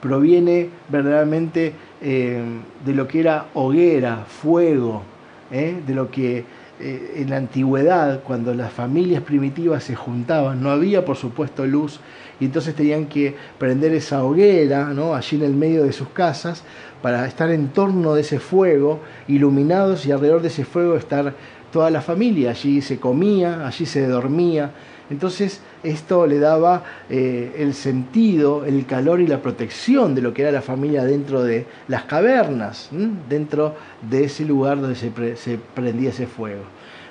[0.00, 2.42] proviene verdaderamente eh,
[2.84, 5.02] de lo que era hoguera, fuego,
[5.50, 5.80] ¿eh?
[5.86, 6.44] de lo que
[6.80, 11.98] eh, en la antigüedad, cuando las familias primitivas se juntaban, no había por supuesto luz
[12.38, 16.62] y entonces tenían que prender esa hoguera allí en el medio de sus casas
[17.02, 21.34] para estar en torno de ese fuego, iluminados y alrededor de ese fuego estar
[21.72, 24.70] toda la familia, allí se comía, allí se dormía.
[25.10, 30.42] Entonces esto le daba eh, el sentido, el calor y la protección de lo que
[30.42, 32.90] era la familia dentro de las cavernas,
[33.28, 36.62] dentro de ese lugar donde se, pre- se prendía ese fuego.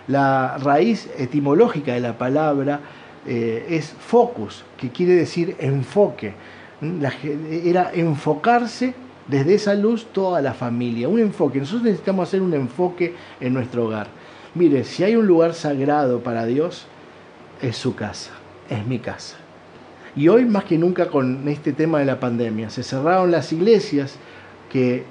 [0.08, 2.80] La raíz etimológica de la palabra
[3.26, 6.34] eh, es focus, que quiere decir enfoque.
[7.64, 8.94] era enfocarse
[9.28, 11.60] desde esa luz toda la familia, un enfoque.
[11.60, 14.08] Nosotros necesitamos hacer un enfoque en nuestro hogar.
[14.56, 16.86] Mire, si hay un lugar sagrado para Dios,
[17.62, 18.32] es su casa,
[18.70, 19.38] es mi casa.
[20.16, 24.16] Y hoy más que nunca con este tema de la pandemia, se cerraron las iglesias
[24.72, 25.04] que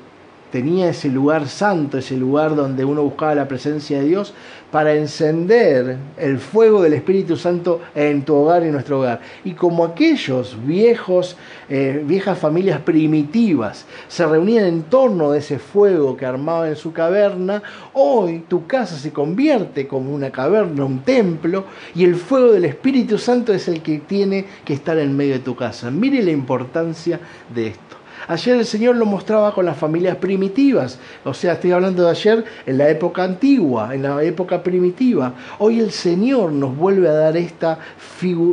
[0.50, 4.34] tenía ese lugar santo, ese lugar donde uno buscaba la presencia de Dios
[4.76, 9.22] para encender el fuego del Espíritu Santo en tu hogar y en nuestro hogar.
[9.42, 11.38] Y como aquellos viejos,
[11.70, 16.92] eh, viejas familias primitivas se reunían en torno de ese fuego que armaban en su
[16.92, 17.62] caverna,
[17.94, 23.16] hoy tu casa se convierte como una caverna, un templo, y el fuego del Espíritu
[23.16, 25.90] Santo es el que tiene que estar en medio de tu casa.
[25.90, 27.18] Mire la importancia
[27.54, 27.95] de esto.
[28.28, 32.44] Ayer el Señor lo mostraba con las familias primitivas, o sea, estoy hablando de ayer
[32.66, 35.32] en la época antigua, en la época primitiva.
[35.58, 37.78] Hoy el Señor nos vuelve a dar esta,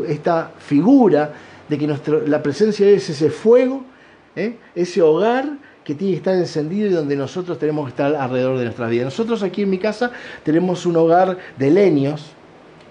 [0.07, 1.33] esta figura
[1.67, 1.87] de que
[2.27, 3.83] la presencia es ese fuego,
[4.35, 4.57] ¿eh?
[4.75, 8.65] ese hogar que tiene que estar encendido y donde nosotros tenemos que estar alrededor de
[8.65, 9.05] nuestras vidas.
[9.05, 10.11] Nosotros aquí en mi casa
[10.43, 12.31] tenemos un hogar de leños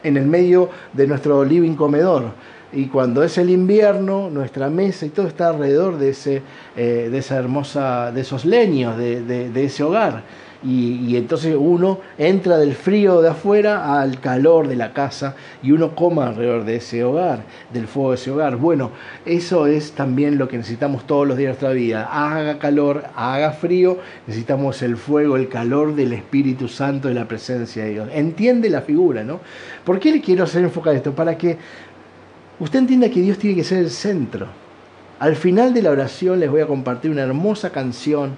[0.03, 2.33] en el medio de nuestro living comedor.
[2.74, 6.43] Y cuando es el invierno, nuestra mesa y todo está alrededor de, ese,
[6.74, 10.23] eh, de esa hermosa, de esos leños, de, ese hogar.
[10.65, 15.73] Y, y entonces uno entra del frío de afuera al calor de la casa y
[15.73, 17.43] uno coma alrededor de ese hogar,
[17.73, 18.57] del fuego de ese hogar.
[18.57, 18.93] Bueno,
[19.27, 22.09] eso es también lo que necesitamos todos los días de nuestra vida.
[22.11, 27.85] Haga calor, haga frío, necesitamos el fuego, el calor del Espíritu Santo, de la presencia
[27.85, 28.09] de Dios.
[28.15, 29.40] Entiende la figura, ¿no?
[29.85, 31.12] ¿Por qué le quiero hacer enfocar esto?
[31.12, 31.59] Para que
[32.59, 34.47] usted entienda que Dios tiene que ser el centro.
[35.19, 38.35] Al final de la oración les voy a compartir una hermosa canción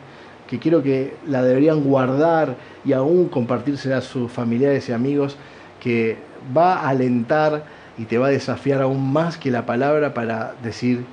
[0.49, 5.36] que quiero que la deberían guardar y aún compartírsela a sus familiares y amigos,
[5.81, 6.19] que
[6.57, 7.65] va a alentar
[7.97, 11.05] y te va a desafiar aún más que la palabra para decir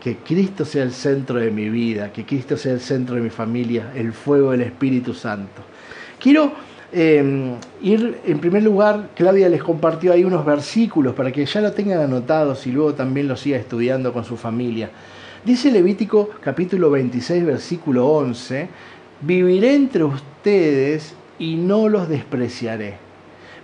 [0.00, 3.30] que Cristo sea el centro de mi vida, que Cristo sea el centro de mi
[3.30, 5.62] familia, el fuego del Espíritu Santo.
[6.20, 6.52] Quiero
[6.92, 11.72] eh, ir, en primer lugar, Claudia les compartió ahí unos versículos para que ya lo
[11.72, 14.90] tengan anotados y luego también lo siga estudiando con su familia.
[15.44, 18.68] Dice Levítico capítulo 26, versículo 11,
[19.20, 22.96] viviré entre ustedes y no los despreciaré.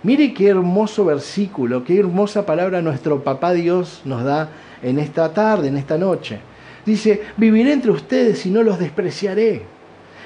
[0.03, 4.49] Mire qué hermoso versículo, qué hermosa palabra nuestro papá Dios nos da
[4.83, 6.39] en esta tarde, en esta noche.
[6.85, 9.63] Dice, viviré entre ustedes y no los despreciaré.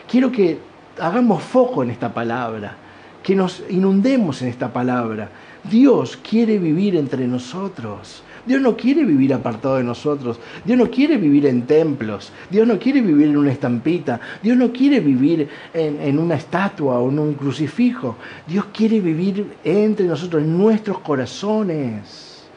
[0.10, 0.60] Quiero que
[1.00, 2.76] hagamos foco en esta palabra,
[3.30, 5.30] que nos inundemos en esta palabra.
[5.70, 8.24] Dios quiere vivir entre nosotros.
[8.44, 10.40] Dios no quiere vivir apartado de nosotros.
[10.66, 12.32] Dios no quiere vivir en templos.
[12.50, 14.20] Dios no quiere vivir en una estampita.
[14.42, 18.16] Dios no quiere vivir en, una estatua o en un crucifijo.
[18.48, 22.50] Dios quiere vivir entre nosotros, en nuestros corazones.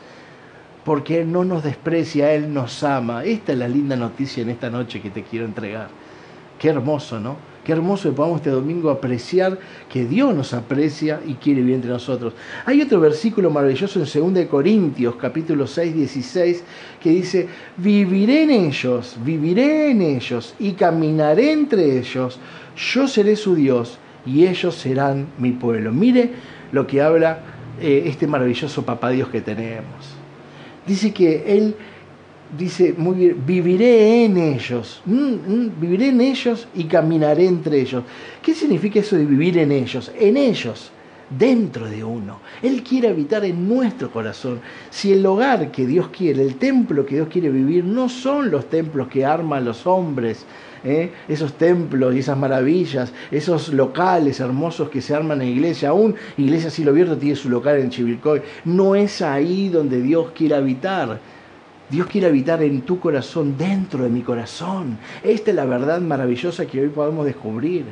[0.86, 3.24] Porque Él no nos desprecia, Él nos ama.
[3.24, 5.88] Esta es la linda noticia en esta noche que te quiero entregar.
[6.58, 7.51] Qué hermoso, ¿no?
[7.64, 9.56] Qué hermoso que podamos este domingo apreciar
[9.88, 12.34] que Dios nos aprecia y quiere vivir entre nosotros.
[12.66, 16.64] Hay otro versículo maravilloso en 2 Corintios, capítulo 6, 16,
[17.00, 22.40] que dice, viviré en ellos, viviré en ellos y caminaré entre ellos,
[22.76, 25.92] yo seré su Dios y ellos serán mi pueblo.
[25.92, 26.32] Mire
[26.72, 27.42] lo que habla
[27.80, 30.16] eh, este maravilloso papá Dios que tenemos.
[30.84, 31.76] Dice que Él
[32.56, 38.04] dice muy bien, viviré en ellos, mm, mm, viviré en ellos y caminaré entre ellos.
[38.42, 40.12] ¿Qué significa eso de vivir en ellos?
[40.18, 40.92] En ellos,
[41.38, 42.40] dentro de uno.
[42.62, 44.60] Él quiere habitar en nuestro corazón.
[44.90, 48.68] Si el hogar que Dios quiere, el templo que Dios quiere vivir, no son los
[48.68, 50.44] templos que arman los hombres,
[50.84, 51.10] ¿eh?
[51.28, 56.70] esos templos y esas maravillas, esos locales hermosos que se arman en iglesia, aún Iglesia
[56.70, 61.31] Cielo Abierto tiene su local en Chivilcoy, no es ahí donde Dios quiere habitar.
[61.92, 64.96] Dios quiere habitar en tu corazón, dentro de mi corazón.
[65.22, 67.84] Esta es la verdad maravillosa que hoy podemos descubrir.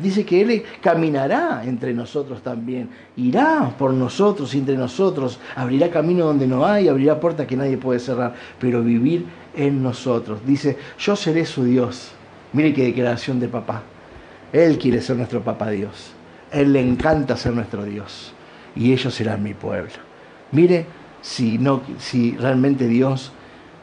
[0.00, 6.48] Dice que Él caminará entre nosotros también, irá por nosotros entre nosotros, abrirá camino donde
[6.48, 9.24] no hay, abrirá puertas que nadie puede cerrar, pero vivir
[9.54, 10.40] en nosotros.
[10.44, 12.10] Dice, yo seré su Dios.
[12.52, 13.84] Mire qué declaración de papá.
[14.52, 16.10] Él quiere ser nuestro papá Dios.
[16.50, 18.32] Él le encanta ser nuestro Dios.
[18.74, 19.92] Y ellos serán mi pueblo.
[20.50, 20.86] Mire
[21.20, 23.30] si, no, si realmente Dios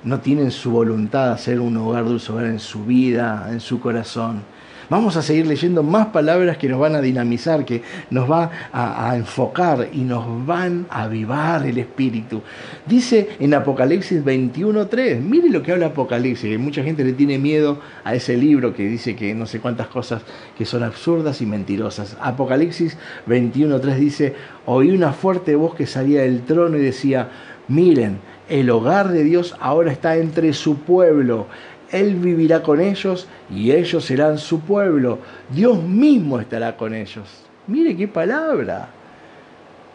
[0.03, 3.79] no tiene en su voluntad hacer un hogar dulce hogar en su vida, en su
[3.79, 4.43] corazón.
[4.91, 9.09] Vamos a seguir leyendo más palabras que nos van a dinamizar, que nos va a,
[9.09, 12.41] a enfocar y nos van a avivar el espíritu.
[12.85, 17.79] Dice en Apocalipsis 21.3, mire lo que habla Apocalipsis, que mucha gente le tiene miedo
[18.03, 20.23] a ese libro que dice que no sé cuántas cosas
[20.57, 22.17] que son absurdas y mentirosas.
[22.19, 22.97] Apocalipsis
[23.29, 27.29] 21.3 dice, oí una fuerte voz que salía del trono y decía,
[27.69, 28.19] miren,
[28.51, 31.47] el hogar de Dios ahora está entre su pueblo.
[31.91, 35.19] Él vivirá con ellos y ellos serán su pueblo.
[35.49, 37.27] Dios mismo estará con ellos.
[37.67, 38.89] Mire qué palabra.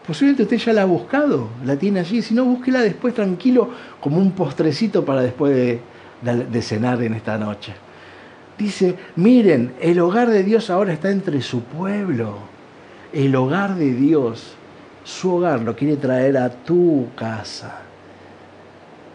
[0.05, 2.21] Posiblemente usted ya la ha buscado, la tiene allí.
[2.21, 3.69] Si no, búsquela después tranquilo
[3.99, 5.79] como un postrecito para después de,
[6.21, 7.73] de- de cenar en esta noche.
[8.57, 12.37] Dice, miren, el hogar de Dios ahora está entre su pueblo.
[13.13, 14.53] El hogar de Dios,
[15.03, 17.81] su hogar lo quiere traer a tu casa.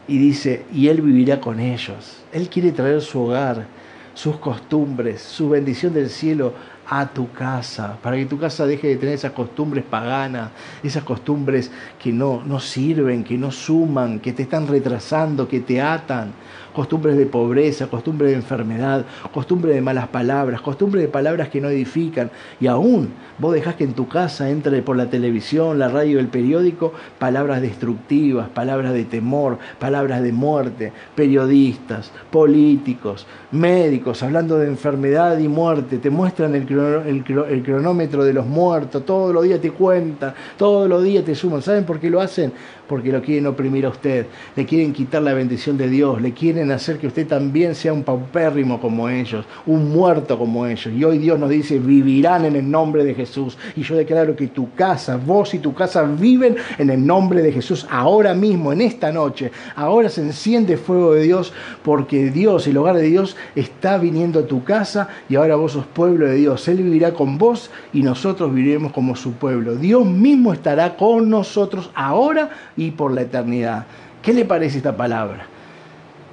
[0.08, 2.22] Y dice, y Él vivirá con ellos.
[2.32, 3.66] Él quiere traer su hogar,
[4.14, 6.54] sus costumbres, su bendición del cielo
[6.88, 10.50] a tu casa, para que tu casa deje de tener esas costumbres paganas,
[10.82, 15.80] esas costumbres que no, no sirven, que no suman, que te están retrasando, que te
[15.80, 16.32] atan,
[16.72, 21.68] costumbres de pobreza, costumbres de enfermedad, costumbres de malas palabras, costumbres de palabras que no
[21.68, 22.30] edifican,
[22.60, 26.28] y aún vos dejás que en tu casa entre por la televisión, la radio, el
[26.28, 35.38] periódico, palabras destructivas, palabras de temor, palabras de muerte, periodistas, políticos, médicos, hablando de enfermedad
[35.38, 40.34] y muerte, te muestran el, el cronómetro de los muertos, todos los días te cuentan,
[40.56, 41.62] todos los días te suman.
[41.62, 42.52] ¿Saben por qué lo hacen?
[42.88, 44.26] Porque lo quieren oprimir a usted,
[44.56, 48.02] le quieren quitar la bendición de Dios, le quieren hacer que usted también sea un
[48.02, 50.92] paupérrimo como ellos, un muerto como ellos.
[50.94, 53.56] Y hoy Dios nos dice, vivirán en el nombre de Jesús.
[53.76, 57.52] Y yo declaro que tu casa, vos y tu casa viven en el nombre de
[57.52, 59.52] Jesús ahora mismo, en esta noche.
[59.76, 61.52] Ahora se enciende fuego de Dios
[61.82, 65.86] porque Dios, el hogar de Dios, está viniendo a tu casa y ahora vos sos
[65.86, 66.66] pueblo de Dios.
[66.68, 69.76] Él vivirá con vos y nosotros viviremos como su pueblo.
[69.76, 73.86] Dios mismo estará con nosotros ahora y por la eternidad.
[74.22, 75.46] ¿Qué le parece esta palabra?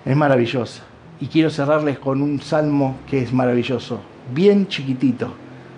[0.06, 0.84] Es maravillosa.
[1.20, 4.00] Y quiero cerrarles con un salmo que es maravilloso,
[4.34, 5.34] bien chiquitito,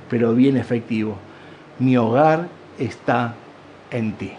[0.10, 1.18] pero bien efectivo.
[1.80, 2.48] Mi hogar
[2.78, 3.34] está
[3.90, 4.32] en ti.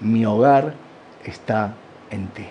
[0.00, 0.74] Mi hogar
[1.24, 1.74] está
[2.10, 2.46] en ti.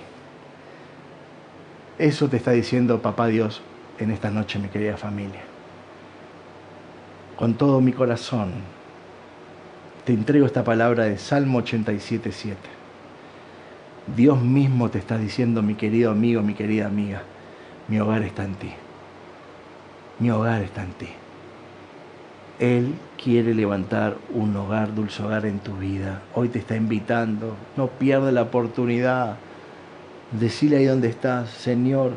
[1.97, 3.61] Eso te está diciendo Papá Dios
[3.97, 5.41] en esta noche, mi querida familia.
[7.35, 8.51] Con todo mi corazón,
[10.07, 12.55] te entrego esta palabra de Salmo 87.7.
[14.15, 17.23] Dios mismo te está diciendo, mi querido amigo, mi querida amiga,
[17.89, 18.71] mi hogar está en ti.
[20.19, 21.09] Mi hogar está en ti.
[22.57, 26.21] Él quiere levantar un hogar, dulce hogar en tu vida.
[26.33, 27.57] Hoy te está invitando.
[27.75, 29.35] No pierdas la oportunidad.
[30.31, 32.13] Decile ahí donde estás, Señor,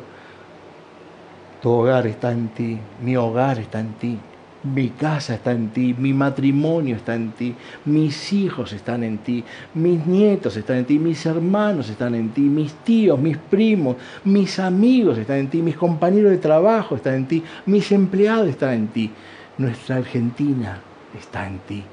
[1.61, 4.17] tu hogar está en ti, mi hogar está en ti,
[4.63, 7.55] mi casa está en ti, mi matrimonio está en ti,
[7.85, 9.43] mis hijos están en ti,
[9.73, 14.59] mis nietos están en ti, mis hermanos están en ti, mis tíos, mis primos, mis
[14.59, 18.87] amigos están en ti, mis compañeros de trabajo están en ti, mis empleados están en
[18.89, 19.11] ti.
[19.57, 20.79] Nuestra Argentina
[21.17, 21.83] está en ti.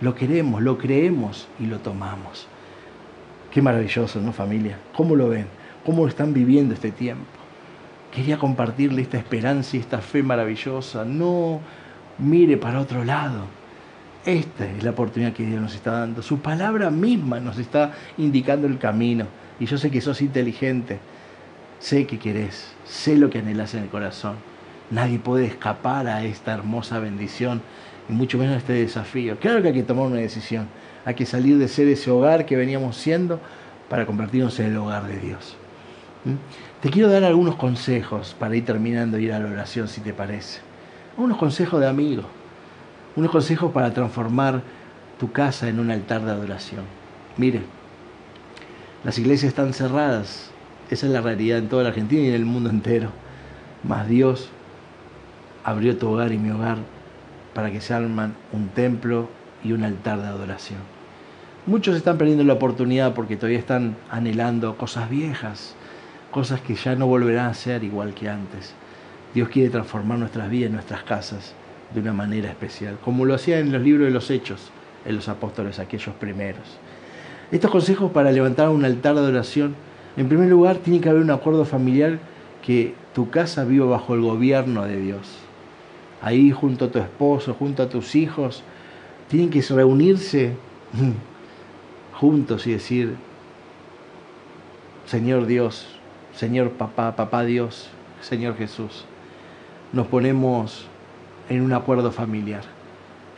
[0.00, 2.46] Lo queremos, lo creemos y lo tomamos.
[3.50, 4.78] Qué maravilloso, ¿no, familia?
[4.96, 5.46] ¿Cómo lo ven?
[5.84, 7.24] ¿Cómo están viviendo este tiempo?
[8.12, 11.04] Quería compartirle esta esperanza y esta fe maravillosa.
[11.04, 11.60] No
[12.18, 13.46] mire para otro lado.
[14.24, 16.22] Esta es la oportunidad que Dios nos está dando.
[16.22, 19.26] Su palabra misma nos está indicando el camino.
[19.60, 20.98] Y yo sé que sos inteligente.
[21.78, 22.72] Sé que querés.
[22.84, 24.36] Sé lo que anhelas en el corazón.
[24.90, 27.60] Nadie puede escapar a esta hermosa bendición
[28.08, 29.38] y mucho menos a este desafío.
[29.38, 30.68] Claro que hay que tomar una decisión.
[31.04, 33.40] Hay que salir de ser ese hogar que veníamos siendo
[33.90, 35.56] para convertirnos en el hogar de Dios.
[36.24, 36.34] ¿Mm?
[36.80, 40.60] Te quiero dar algunos consejos para ir terminando ir a la oración, si te parece.
[41.16, 42.24] Unos consejos de amigo.
[43.14, 44.62] Unos consejos para transformar
[45.18, 46.82] tu casa en un altar de adoración.
[47.36, 47.60] Mire,
[49.04, 50.50] las iglesias están cerradas.
[50.90, 53.10] Esa es la realidad en toda la Argentina y en el mundo entero.
[53.84, 54.48] Mas Dios
[55.62, 56.78] abrió tu hogar y mi hogar
[57.54, 59.28] para que se arman un templo
[59.62, 60.80] y un altar de adoración.
[61.66, 65.76] Muchos están perdiendo la oportunidad porque todavía están anhelando cosas viejas,
[66.32, 68.74] cosas que ya no volverán a ser igual que antes.
[69.34, 71.54] Dios quiere transformar nuestras vidas, nuestras casas,
[71.92, 74.70] de una manera especial, como lo hacía en los libros de los Hechos,
[75.04, 76.78] en los apóstoles, aquellos primeros.
[77.50, 79.74] Estos consejos para levantar un altar de adoración,
[80.16, 82.18] en primer lugar, tiene que haber un acuerdo familiar
[82.64, 85.38] que tu casa viva bajo el gobierno de Dios.
[86.22, 88.62] Ahí junto a tu esposo, junto a tus hijos,
[89.28, 90.56] tienen que reunirse
[92.14, 93.14] juntos y decir,
[95.06, 95.86] Señor Dios,
[96.34, 97.90] Señor Papá, Papá Dios,
[98.20, 99.04] Señor Jesús,
[99.92, 100.86] nos ponemos
[101.48, 102.62] en un acuerdo familiar.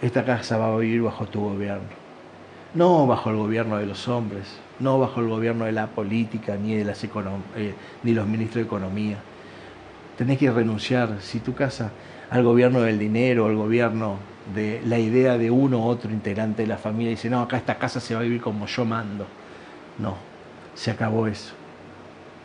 [0.03, 1.89] Esta casa va a vivir bajo tu gobierno.
[2.75, 6.75] No bajo el gobierno de los hombres, no bajo el gobierno de la política ni
[6.75, 9.17] de las eh, los ministros de economía.
[10.19, 11.91] Tenés que renunciar, si tu casa,
[12.31, 14.17] al gobierno del dinero, al gobierno
[14.55, 17.79] de la idea de uno u otro integrante de la familia, dice, no, acá esta
[17.79, 19.27] casa se va a vivir como yo mando.
[19.99, 20.17] No,
[20.75, 21.53] se acabó eso.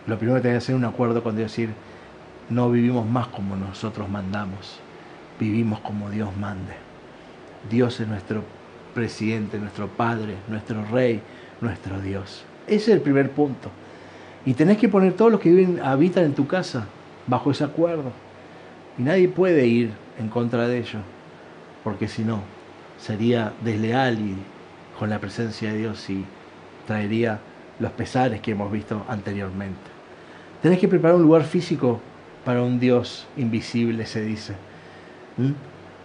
[0.07, 1.69] Lo primero que tenés que hacer es un acuerdo con Dios, decir,
[2.51, 4.79] no vivimos más como nosotros mandamos,
[5.39, 6.73] vivimos como Dios mande.
[7.69, 8.43] Dios es nuestro
[8.93, 11.21] presidente, nuestro padre, nuestro rey,
[11.61, 12.43] nuestro Dios.
[12.67, 13.69] Ese es el primer punto.
[14.45, 16.87] Y tenés que poner todos los que viven, habitan en tu casa
[17.25, 18.11] bajo ese acuerdo.
[18.97, 20.99] Y nadie puede ir en contra de ello,
[21.85, 22.41] porque si no,
[22.99, 24.35] sería desleal y
[24.99, 26.25] con la presencia de Dios y
[26.85, 27.39] traería
[27.79, 29.79] los pesares que hemos visto anteriormente.
[30.61, 32.01] Tenés que preparar un lugar físico
[32.45, 34.53] para un Dios invisible, se dice.
[35.37, 35.51] ¿Mm?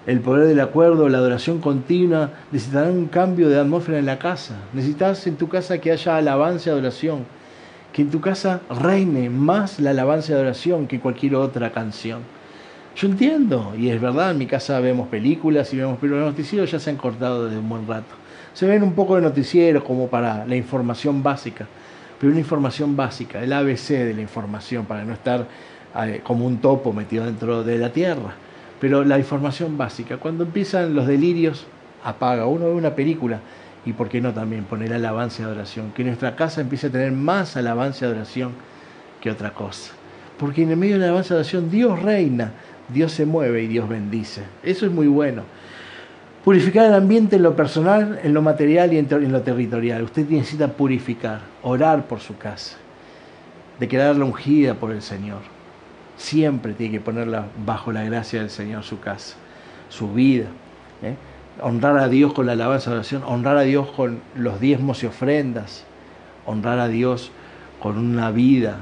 [0.07, 4.57] El poder del acuerdo, la adoración continua, necesitarán un cambio de atmósfera en la casa.
[4.73, 7.25] Necesitas en tu casa que haya alabanza y adoración.
[7.93, 12.21] Que en tu casa reine más la alabanza y adoración que cualquier otra canción.
[12.95, 16.71] Yo entiendo, y es verdad, en mi casa vemos películas y vemos, pero los noticieros
[16.71, 18.15] ya se han cortado desde un buen rato.
[18.55, 21.67] Se ven un poco de noticieros como para la información básica,
[22.19, 25.47] pero una información básica, el ABC de la información, para no estar
[26.23, 28.35] como un topo metido dentro de la tierra.
[28.81, 31.67] Pero la información básica, cuando empiezan los delirios,
[32.05, 32.47] apaga.
[32.47, 33.41] Uno ve una película
[33.85, 35.93] y por qué no también poner alabanza y adoración.
[35.93, 38.53] Que nuestra casa empiece a tener más alabanza y adoración
[39.21, 39.93] que otra cosa.
[40.39, 42.53] Porque en el medio de la alabanza y adoración Dios reina,
[42.89, 44.43] Dios se mueve y Dios bendice.
[44.63, 45.43] Eso es muy bueno.
[46.45, 50.03] Purificar el ambiente en lo personal, en lo material y en lo territorial.
[50.05, 52.77] Usted necesita purificar, orar por su casa,
[53.81, 55.56] declararla ungida por el Señor.
[56.17, 59.37] Siempre tiene que ponerla bajo la gracia del Señor su casa,
[59.89, 60.47] su vida.
[61.03, 61.15] ¿eh?
[61.61, 65.07] Honrar a Dios con la alabanza y oración, honrar a Dios con los diezmos y
[65.07, 65.85] ofrendas,
[66.45, 67.31] honrar a Dios
[67.81, 68.79] con una vida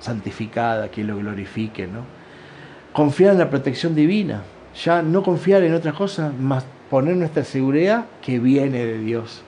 [0.00, 2.00] santificada que lo glorifique, ¿no?
[2.92, 4.42] Confiar en la protección divina,
[4.84, 9.42] ya no confiar en otras cosas, más poner nuestra seguridad que viene de Dios.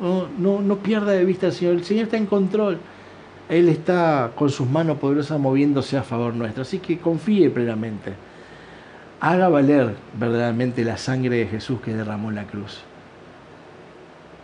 [0.00, 2.78] No, no, no pierda de vista al Señor, el Señor está en control.
[3.48, 6.62] Él está con sus manos poderosas moviéndose a favor nuestro.
[6.62, 8.12] Así que confíe plenamente.
[9.20, 12.80] Haga valer verdaderamente la sangre de Jesús que derramó en la cruz.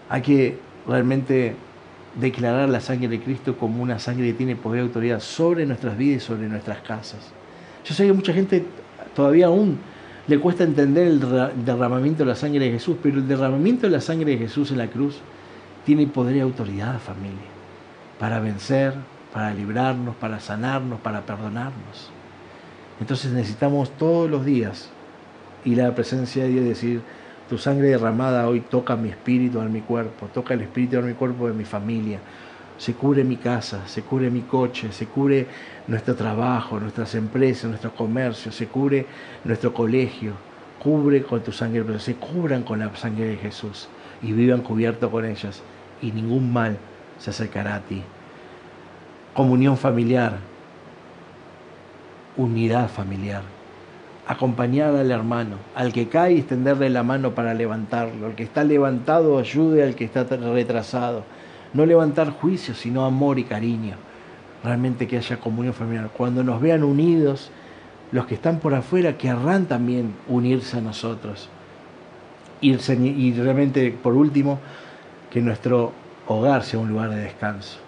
[0.09, 1.55] Hay que realmente
[2.21, 5.97] declarar la sangre de Cristo como una sangre que tiene poder y autoridad sobre nuestras
[5.97, 7.33] vidas y sobre nuestras casas.
[7.85, 8.65] Yo sé que mucha gente
[9.15, 9.79] todavía aún
[10.27, 13.91] le cuesta entender el derra- derramamiento de la sangre de Jesús, pero el derramamiento de
[13.91, 15.19] la sangre de Jesús en la cruz
[15.87, 17.39] tiene poder y autoridad, familia,
[18.19, 18.95] para vencer,
[19.33, 22.11] para librarnos, para sanarnos, para perdonarnos.
[23.01, 24.91] Entonces necesitamos todos los días
[25.65, 27.03] ir a la presencia de Dios y decir,
[27.49, 31.15] tu sangre derramada hoy toca mi espíritu en mi cuerpo, toca el espíritu en mi
[31.15, 32.19] cuerpo de mi familia,
[32.77, 35.47] se cubre mi casa, se cubre mi coche, se cubre
[35.87, 39.07] nuestro trabajo, nuestras empresas, nuestro comercio, se cubre
[39.45, 40.33] nuestro colegio,
[40.79, 43.89] cubre con tu sangre, pero se cubran con la sangre de Jesús
[44.23, 45.63] y vivan cubiertos con ellas.
[46.01, 46.79] Y ningún mal
[47.19, 48.03] se acercará a ti.
[49.35, 50.39] Comunión familiar,
[52.37, 53.43] unidad familiar,
[54.27, 59.39] acompañar al hermano, al que cae extenderle la mano para levantarlo, al que está levantado
[59.39, 61.25] ayude al que está retrasado,
[61.73, 63.97] no levantar juicio, sino amor y cariño,
[64.65, 66.11] realmente que haya comunión familiar.
[66.17, 67.51] Cuando nos vean unidos,
[68.11, 71.49] los que están por afuera querrán también unirse a nosotros.
[72.61, 72.75] Y
[73.35, 74.59] realmente, por último,
[75.31, 75.93] que nuestro
[76.29, 77.79] hogar sea un lugar de descanso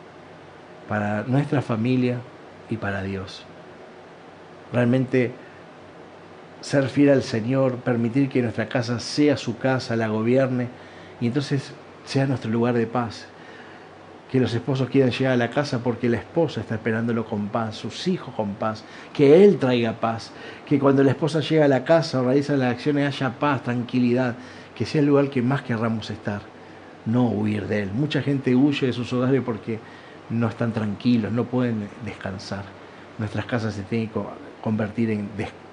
[0.88, 2.18] para nuestra familia
[2.68, 3.44] y para Dios.
[4.72, 5.32] Realmente
[6.60, 10.68] ser fiel al Señor, permitir que nuestra casa sea su casa, la gobierne
[11.20, 11.72] y entonces
[12.04, 13.26] sea nuestro lugar de paz.
[14.30, 17.76] Que los esposos quieran llegar a la casa porque la esposa está esperándolo con paz,
[17.76, 20.32] sus hijos con paz, que Él traiga paz,
[20.66, 24.36] que cuando la esposa llega a la casa o realiza las acciones haya paz, tranquilidad,
[24.74, 26.42] que sea el lugar que más querramos estar,
[27.06, 27.90] no huir de Él.
[27.92, 29.78] Mucha gente huye de sus hogares porque
[30.28, 32.64] no están tranquilos, no pueden descansar.
[33.18, 34.30] Nuestras casas se tienen que co-
[34.62, 35.28] convertir en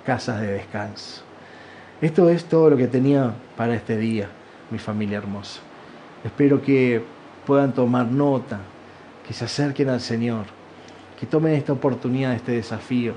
[0.06, 1.22] casas de descanso.
[2.02, 4.28] Esto es todo lo que tenía para este día,
[4.72, 5.62] mi familia hermosa.
[6.24, 7.04] Espero que
[7.46, 8.60] puedan tomar nota,
[9.26, 10.46] que se acerquen al Señor,
[11.20, 13.14] que tomen esta oportunidad, este desafío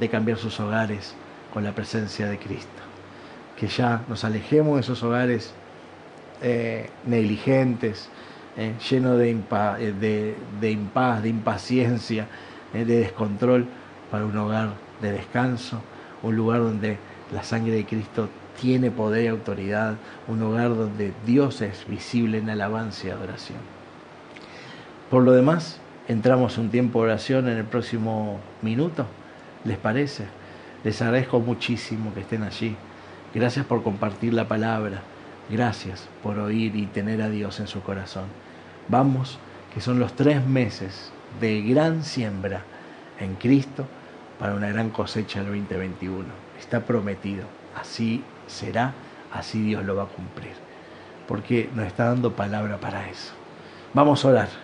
[0.00, 1.14] de cambiar sus hogares
[1.52, 2.82] con la presencia de Cristo.
[3.56, 5.52] Que ya nos alejemos de esos hogares
[6.44, 8.08] eh, negligentes,
[8.56, 12.28] eh, llenos de, impa- eh, de, impaz, de impaciencia,
[12.72, 13.66] eh, de descontrol,
[14.10, 15.80] para un hogar de descanso,
[16.22, 16.98] un lugar donde
[17.32, 18.28] la sangre de Cristo
[18.60, 19.96] tiene poder y autoridad,
[20.28, 23.58] un lugar donde Dios es visible en alabanza y adoración.
[25.10, 29.06] Por lo demás, entramos en un tiempo de oración en el próximo minuto,
[29.64, 30.26] ¿les parece?
[30.84, 32.76] Les agradezco muchísimo que estén allí.
[33.34, 35.02] Gracias por compartir la palabra.
[35.50, 38.24] Gracias por oír y tener a Dios en su corazón.
[38.88, 39.38] Vamos,
[39.74, 42.62] que son los tres meses de gran siembra
[43.20, 43.86] en Cristo
[44.38, 46.24] para una gran cosecha del 2021.
[46.58, 47.44] Está prometido.
[47.78, 48.94] Así será,
[49.32, 50.54] así Dios lo va a cumplir.
[51.28, 53.32] Porque nos está dando palabra para eso.
[53.92, 54.63] Vamos a orar.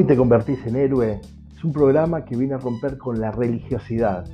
[0.00, 1.20] Hoy te convertís en héroe
[1.54, 4.24] es un programa que viene a romper con la religiosidad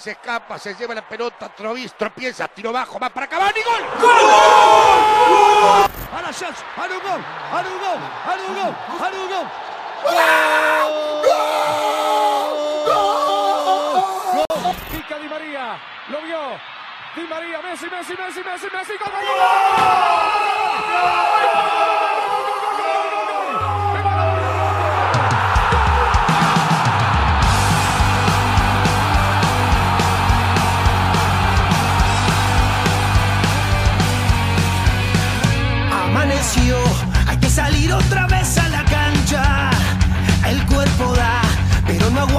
[0.00, 3.84] Se escapa, se lleva la pelota, Trovis, tropieza, tiro bajo, va para Cavani, gol.
[6.10, 7.22] A la chance, a un gol,
[7.52, 9.46] a un gol, a un gol, a un gol.
[14.46, 14.74] ¡Gol!
[14.90, 15.78] Pica Di María,
[16.08, 16.58] lo vio.
[17.14, 19.40] Di María, Messi, Messi, Messi, Messi, Messi, gol, gol, gol,
[21.20, 21.99] Amaneció,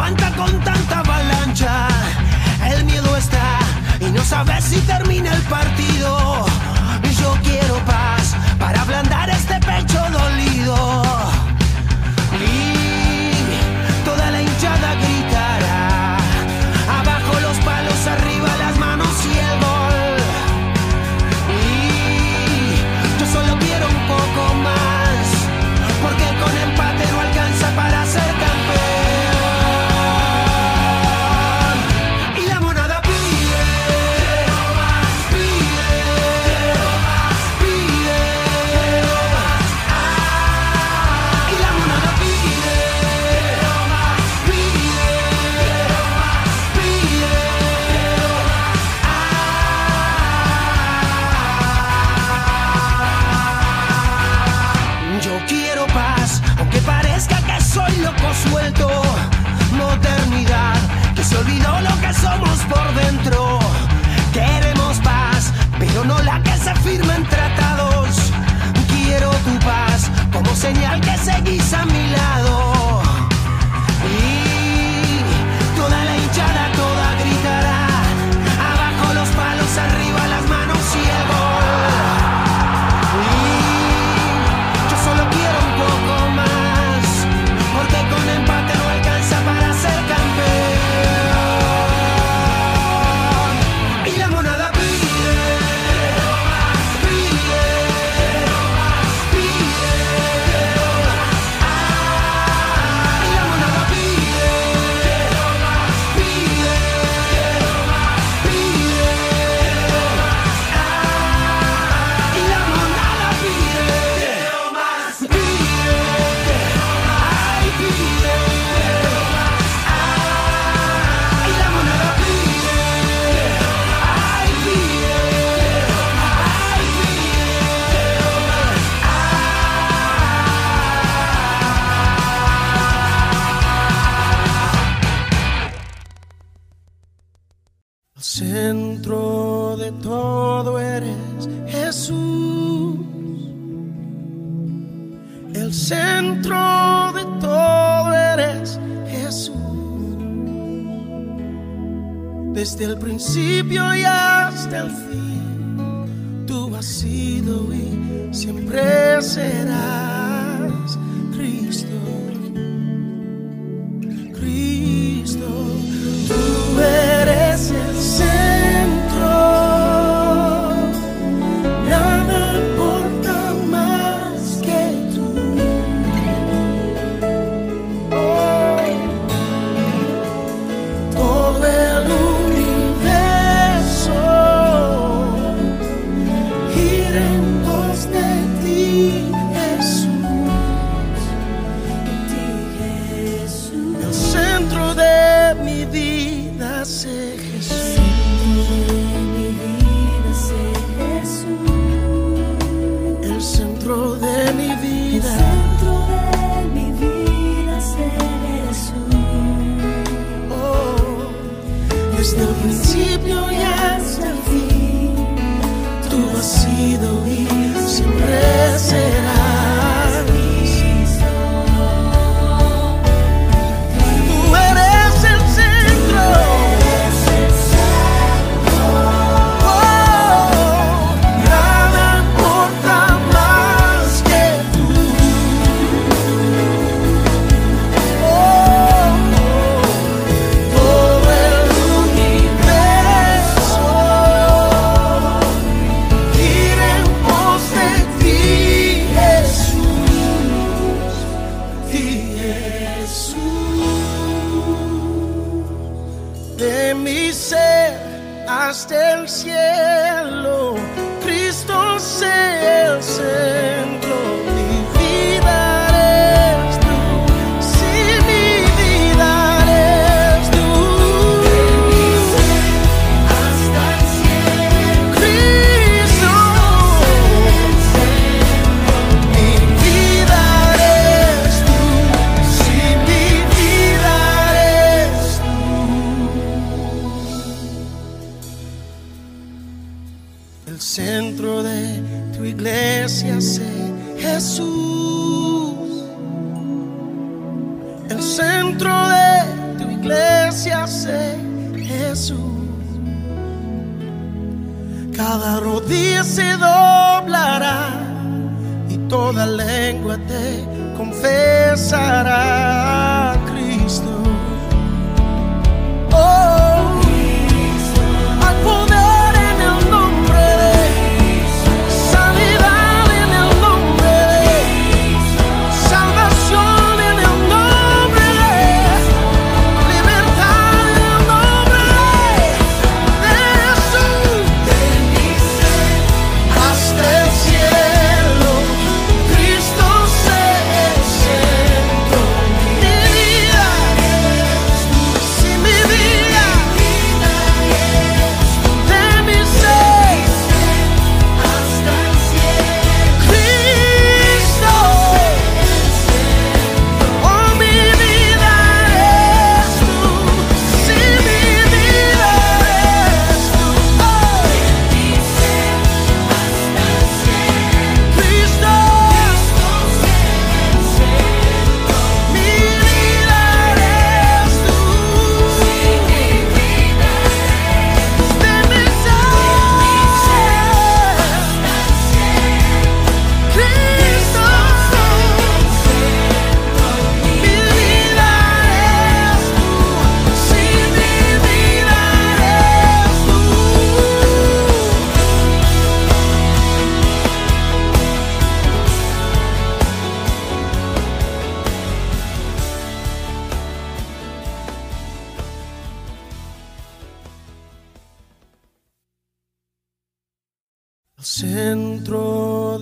[0.02, 1.88] aguanta con tanta avalancha.
[2.74, 3.60] El miedo está
[4.00, 6.31] y no sabes si termina el partido.